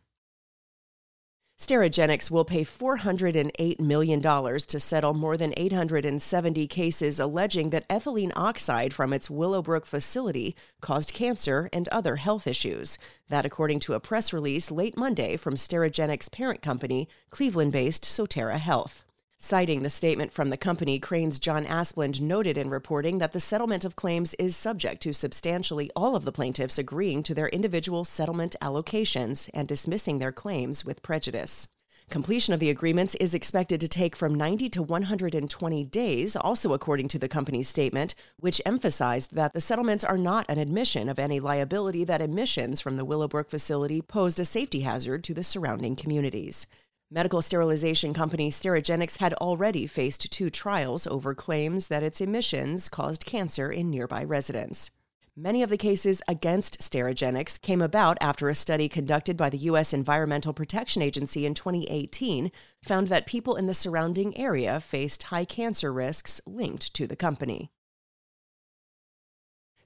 Sterigenics 1.59 2.31
will 2.31 2.45
pay 2.45 2.63
$408 2.63 3.81
million 3.81 4.21
to 4.21 4.79
settle 4.79 5.13
more 5.13 5.35
than 5.35 5.53
870 5.57 6.67
cases 6.67 7.19
alleging 7.19 7.71
that 7.71 7.87
ethylene 7.89 8.31
oxide 8.33 8.93
from 8.93 9.11
its 9.11 9.29
Willowbrook 9.29 9.85
facility 9.85 10.55
caused 10.79 11.11
cancer 11.11 11.69
and 11.73 11.89
other 11.89 12.15
health 12.15 12.47
issues. 12.47 12.97
That, 13.27 13.45
according 13.45 13.81
to 13.81 13.93
a 13.93 13.99
press 13.99 14.31
release 14.31 14.71
late 14.71 14.95
Monday 14.95 15.35
from 15.35 15.55
Sterigenics' 15.55 16.31
parent 16.31 16.61
company, 16.61 17.09
Cleveland 17.29 17.73
based 17.73 18.03
Sotera 18.03 18.57
Health. 18.57 19.03
Citing 19.41 19.83
the 19.83 19.89
statement 19.89 20.33
from 20.33 20.49
the 20.49 20.57
company, 20.57 20.99
Crain's 20.99 21.39
John 21.39 21.65
Asplund 21.65 22.19
noted 22.19 22.57
in 22.57 22.69
reporting 22.69 23.19
that 23.19 23.31
the 23.31 23.39
settlement 23.39 23.85
of 23.85 23.95
claims 23.95 24.33
is 24.33 24.53
subject 24.53 25.01
to 25.03 25.13
substantially 25.13 25.89
all 25.95 26.13
of 26.13 26.25
the 26.25 26.33
plaintiffs 26.33 26.77
agreeing 26.77 27.23
to 27.23 27.33
their 27.33 27.47
individual 27.47 28.03
settlement 28.03 28.57
allocations 28.61 29.49
and 29.53 29.65
dismissing 29.65 30.19
their 30.19 30.33
claims 30.33 30.83
with 30.83 31.01
prejudice. 31.01 31.69
Completion 32.09 32.53
of 32.53 32.59
the 32.59 32.69
agreements 32.69 33.15
is 33.15 33.33
expected 33.33 33.79
to 33.79 33.87
take 33.87 34.13
from 34.13 34.35
90 34.35 34.67
to 34.71 34.83
120 34.83 35.85
days, 35.85 36.35
also 36.35 36.73
according 36.73 37.07
to 37.07 37.17
the 37.17 37.29
company's 37.29 37.69
statement, 37.69 38.15
which 38.39 38.61
emphasized 38.65 39.35
that 39.35 39.53
the 39.53 39.61
settlements 39.61 40.03
are 40.03 40.17
not 40.17 40.45
an 40.49 40.57
admission 40.57 41.07
of 41.07 41.17
any 41.17 41.39
liability 41.39 42.03
that 42.03 42.21
emissions 42.21 42.81
from 42.81 42.97
the 42.97 43.05
Willowbrook 43.05 43.49
facility 43.49 44.01
posed 44.01 44.39
a 44.41 44.45
safety 44.45 44.81
hazard 44.81 45.23
to 45.23 45.33
the 45.33 45.45
surrounding 45.45 45.95
communities. 45.95 46.67
Medical 47.11 47.41
sterilization 47.41 48.13
company 48.13 48.51
Sterigenics 48.51 49.17
had 49.17 49.33
already 49.35 49.87
faced 49.87 50.31
two 50.31 50.51
trials 50.51 51.07
over 51.07 51.33
claims 51.33 51.87
that 51.87 52.03
its 52.03 52.21
emissions 52.21 52.87
caused 52.87 53.25
cancer 53.25 53.71
in 53.71 53.89
nearby 53.89 54.23
residents. 54.23 54.91
Many 55.35 55.63
of 55.63 55.71
the 55.71 55.77
cases 55.77 56.21
against 56.27 56.79
Sterigenics 56.79 57.59
came 57.59 57.81
about 57.81 58.19
after 58.21 58.47
a 58.47 58.53
study 58.53 58.87
conducted 58.87 59.37
by 59.37 59.49
the 59.49 59.57
U.S. 59.57 59.91
Environmental 59.91 60.53
Protection 60.53 61.01
Agency 61.01 61.47
in 61.47 61.55
2018 61.55 62.51
found 62.83 63.07
that 63.07 63.25
people 63.25 63.55
in 63.55 63.65
the 63.65 63.73
surrounding 63.73 64.37
area 64.37 64.79
faced 64.79 65.23
high 65.23 65.45
cancer 65.45 65.91
risks 65.91 66.39
linked 66.45 66.93
to 66.93 67.07
the 67.07 67.15
company. 67.15 67.71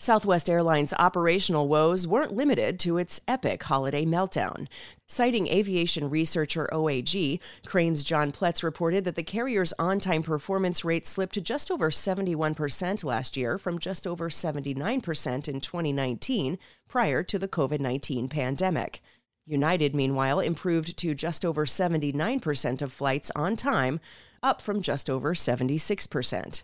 Southwest 0.04 0.50
Airlines' 0.50 0.92
operational 1.00 1.70
woes 1.70 2.06
weren't 2.06 2.34
limited 2.34 2.78
to 2.82 2.98
its 2.98 3.22
epic 3.26 3.64
holiday 3.64 4.04
meltdown. 4.04 4.68
Citing 5.08 5.48
aviation 5.48 6.10
researcher 6.10 6.68
OAG, 6.74 7.40
Crain's 7.66 8.04
John 8.04 8.34
Pletz 8.34 8.64
reported 8.64 9.06
that 9.06 9.16
the 9.16 9.24
carrier's 9.24 9.72
on 9.80 10.02
time 10.02 10.22
performance 10.22 10.84
rate 10.84 11.08
slipped 11.08 11.36
to 11.36 11.42
just 11.42 11.72
over 11.72 11.90
71% 11.90 13.06
last 13.06 13.38
year 13.38 13.58
from 13.58 13.80
just 13.80 14.06
over 14.06 14.30
79% 14.30 15.48
in 15.48 15.62
2019, 15.62 16.60
prior 16.90 17.24
to 17.24 17.40
the 17.40 17.48
COVID 17.48 17.80
19 17.80 18.28
pandemic. 18.28 19.02
United, 19.46 19.96
meanwhile, 19.96 20.42
improved 20.42 20.98
to 20.98 21.16
just 21.16 21.46
over 21.46 21.66
79% 21.66 22.82
of 22.82 22.92
flights 22.92 23.32
on 23.38 23.56
time, 23.56 24.02
up 24.42 24.60
from 24.60 24.82
just 24.82 25.10
over 25.10 25.34
76%. 25.34 26.64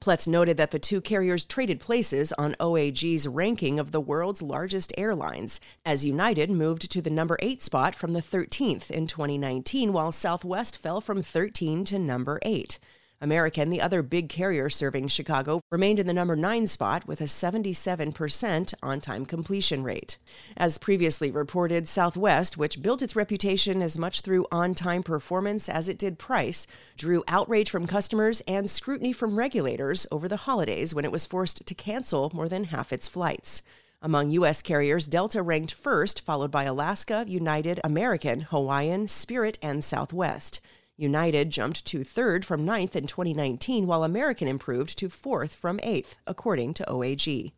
Pletz 0.00 0.26
noted 0.26 0.56
that 0.56 0.70
the 0.72 0.78
two 0.78 1.00
carriers 1.00 1.44
traded 1.44 1.80
places 1.80 2.32
on 2.34 2.56
OAG's 2.60 3.28
ranking 3.28 3.78
of 3.78 3.92
the 3.92 4.00
world's 4.00 4.42
largest 4.42 4.92
airlines, 4.98 5.60
as 5.84 6.04
United 6.04 6.50
moved 6.50 6.90
to 6.90 7.00
the 7.00 7.10
number 7.10 7.36
8 7.40 7.62
spot 7.62 7.94
from 7.94 8.12
the 8.12 8.22
13th 8.22 8.90
in 8.90 9.06
2019, 9.06 9.92
while 9.92 10.12
Southwest 10.12 10.78
fell 10.78 11.00
from 11.00 11.22
13 11.22 11.84
to 11.84 11.98
number 11.98 12.38
8. 12.42 12.78
American, 13.20 13.70
the 13.70 13.80
other 13.80 14.02
big 14.02 14.28
carrier 14.28 14.68
serving 14.68 15.08
Chicago, 15.08 15.60
remained 15.70 15.98
in 15.98 16.06
the 16.06 16.12
number 16.12 16.36
9 16.36 16.66
spot 16.66 17.06
with 17.06 17.20
a 17.20 17.24
77% 17.24 18.74
on 18.82 19.00
time 19.00 19.24
completion 19.24 19.82
rate. 19.82 20.18
As 20.56 20.78
previously 20.78 21.30
reported, 21.30 21.88
Southwest, 21.88 22.56
which 22.56 22.82
built 22.82 23.02
its 23.02 23.16
reputation 23.16 23.80
as 23.80 23.98
much 23.98 24.20
through 24.20 24.46
on 24.52 24.74
time 24.74 25.02
performance 25.02 25.68
as 25.68 25.88
it 25.88 25.98
did 25.98 26.18
price, 26.18 26.66
drew 26.96 27.24
outrage 27.26 27.70
from 27.70 27.86
customers 27.86 28.42
and 28.46 28.68
scrutiny 28.68 29.12
from 29.12 29.38
regulators 29.38 30.06
over 30.10 30.28
the 30.28 30.36
holidays 30.36 30.94
when 30.94 31.04
it 31.04 31.12
was 31.12 31.26
forced 31.26 31.66
to 31.66 31.74
cancel 31.74 32.30
more 32.34 32.48
than 32.48 32.64
half 32.64 32.92
its 32.92 33.08
flights. 33.08 33.62
Among 34.02 34.30
U.S. 34.30 34.60
carriers, 34.60 35.08
Delta 35.08 35.42
ranked 35.42 35.72
first, 35.72 36.20
followed 36.20 36.50
by 36.50 36.64
Alaska, 36.64 37.24
United, 37.26 37.80
American, 37.82 38.42
Hawaiian, 38.42 39.08
Spirit, 39.08 39.58
and 39.62 39.82
Southwest. 39.82 40.60
United 40.96 41.50
jumped 41.50 41.84
to 41.86 42.02
third 42.02 42.44
from 42.44 42.64
ninth 42.64 42.96
in 42.96 43.06
2019, 43.06 43.86
while 43.86 44.02
American 44.02 44.48
improved 44.48 44.96
to 44.98 45.08
fourth 45.08 45.54
from 45.54 45.78
eighth, 45.82 46.18
according 46.26 46.72
to 46.74 46.84
OAG. 46.84 47.52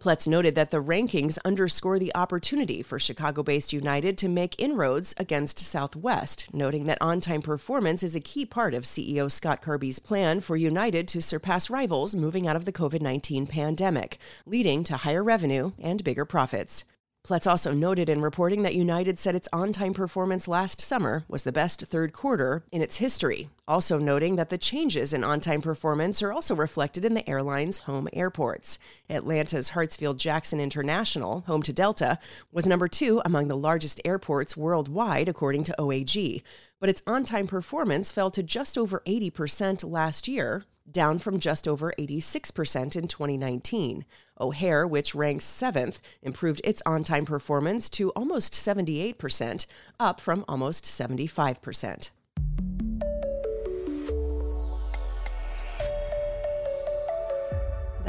Pletz 0.00 0.28
noted 0.28 0.54
that 0.54 0.70
the 0.70 0.82
rankings 0.82 1.38
underscore 1.44 1.98
the 1.98 2.14
opportunity 2.14 2.82
for 2.82 3.00
Chicago 3.00 3.42
based 3.42 3.72
United 3.72 4.16
to 4.18 4.28
make 4.28 4.54
inroads 4.60 5.12
against 5.18 5.58
Southwest, 5.58 6.46
noting 6.52 6.86
that 6.86 6.98
on 7.00 7.20
time 7.20 7.42
performance 7.42 8.04
is 8.04 8.14
a 8.14 8.20
key 8.20 8.46
part 8.46 8.74
of 8.74 8.84
CEO 8.84 9.30
Scott 9.30 9.60
Kirby's 9.60 9.98
plan 9.98 10.40
for 10.40 10.56
United 10.56 11.08
to 11.08 11.20
surpass 11.20 11.68
rivals 11.68 12.14
moving 12.14 12.46
out 12.46 12.54
of 12.54 12.64
the 12.64 12.72
COVID 12.72 13.00
19 13.00 13.48
pandemic, 13.48 14.18
leading 14.46 14.84
to 14.84 14.98
higher 14.98 15.24
revenue 15.24 15.72
and 15.80 16.04
bigger 16.04 16.24
profits. 16.24 16.84
Pletz 17.26 17.46
also 17.46 17.72
noted 17.72 18.08
in 18.08 18.22
reporting 18.22 18.62
that 18.62 18.74
United 18.74 19.18
said 19.18 19.34
its 19.34 19.48
on 19.52 19.72
time 19.72 19.92
performance 19.92 20.48
last 20.48 20.80
summer 20.80 21.24
was 21.28 21.42
the 21.42 21.52
best 21.52 21.82
third 21.82 22.12
quarter 22.12 22.64
in 22.72 22.80
its 22.80 22.98
history, 22.98 23.50
also 23.66 23.98
noting 23.98 24.36
that 24.36 24.48
the 24.48 24.56
changes 24.56 25.12
in 25.12 25.22
on 25.22 25.40
time 25.40 25.60
performance 25.60 26.22
are 26.22 26.32
also 26.32 26.54
reflected 26.54 27.04
in 27.04 27.14
the 27.14 27.28
airline's 27.28 27.80
home 27.80 28.08
airports. 28.12 28.78
Atlanta's 29.10 29.70
Hartsfield 29.70 30.16
Jackson 30.16 30.60
International, 30.60 31.40
home 31.46 31.62
to 31.62 31.72
Delta, 31.72 32.18
was 32.50 32.66
number 32.66 32.88
two 32.88 33.20
among 33.24 33.48
the 33.48 33.56
largest 33.56 34.00
airports 34.04 34.56
worldwide, 34.56 35.28
according 35.28 35.64
to 35.64 35.74
OAG, 35.78 36.42
but 36.80 36.88
its 36.88 37.02
on 37.06 37.24
time 37.24 37.46
performance 37.46 38.10
fell 38.10 38.30
to 38.30 38.42
just 38.42 38.78
over 38.78 39.02
80% 39.06 39.90
last 39.90 40.28
year, 40.28 40.64
down 40.92 41.18
from 41.18 41.38
just 41.38 41.66
over 41.66 41.92
86% 41.98 42.96
in 42.96 43.08
2019. 43.08 44.04
O'Hare, 44.40 44.86
which 44.86 45.14
ranks 45.14 45.44
seventh, 45.44 46.00
improved 46.22 46.60
its 46.64 46.82
on 46.86 47.04
time 47.04 47.24
performance 47.24 47.88
to 47.90 48.10
almost 48.10 48.52
78%, 48.52 49.66
up 49.98 50.20
from 50.20 50.44
almost 50.48 50.84
75%. 50.84 52.10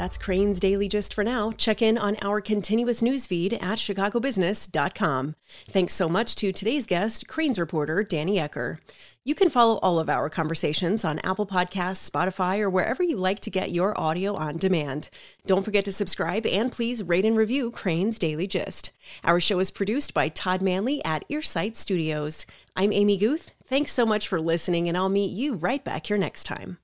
That's 0.00 0.16
Crain's 0.16 0.60
Daily 0.60 0.88
Gist 0.88 1.12
for 1.12 1.22
now. 1.22 1.52
Check 1.52 1.82
in 1.82 1.98
on 1.98 2.16
our 2.22 2.40
continuous 2.40 3.02
news 3.02 3.26
feed 3.26 3.52
at 3.52 3.76
chicagobusiness.com. 3.76 5.34
Thanks 5.68 5.92
so 5.92 6.08
much 6.08 6.34
to 6.36 6.52
today's 6.52 6.86
guest, 6.86 7.28
Crain's 7.28 7.58
reporter 7.58 8.02
Danny 8.02 8.38
Ecker. 8.38 8.78
You 9.24 9.34
can 9.34 9.50
follow 9.50 9.78
all 9.82 9.98
of 9.98 10.08
our 10.08 10.30
conversations 10.30 11.04
on 11.04 11.18
Apple 11.18 11.44
Podcasts, 11.44 12.10
Spotify, 12.10 12.60
or 12.60 12.70
wherever 12.70 13.02
you 13.02 13.18
like 13.18 13.40
to 13.40 13.50
get 13.50 13.72
your 13.72 13.92
audio 14.00 14.34
on 14.34 14.56
demand. 14.56 15.10
Don't 15.46 15.66
forget 15.66 15.84
to 15.84 15.92
subscribe 15.92 16.46
and 16.46 16.72
please 16.72 17.02
rate 17.02 17.26
and 17.26 17.36
review 17.36 17.70
Crain's 17.70 18.18
Daily 18.18 18.46
Gist. 18.46 18.92
Our 19.22 19.38
show 19.38 19.58
is 19.58 19.70
produced 19.70 20.14
by 20.14 20.30
Todd 20.30 20.62
Manley 20.62 21.04
at 21.04 21.28
Earsight 21.28 21.76
Studios. 21.76 22.46
I'm 22.74 22.90
Amy 22.90 23.18
Guth. 23.18 23.52
Thanks 23.62 23.92
so 23.92 24.06
much 24.06 24.28
for 24.28 24.40
listening, 24.40 24.88
and 24.88 24.96
I'll 24.96 25.10
meet 25.10 25.30
you 25.30 25.56
right 25.56 25.84
back 25.84 26.06
here 26.06 26.16
next 26.16 26.44
time. 26.44 26.78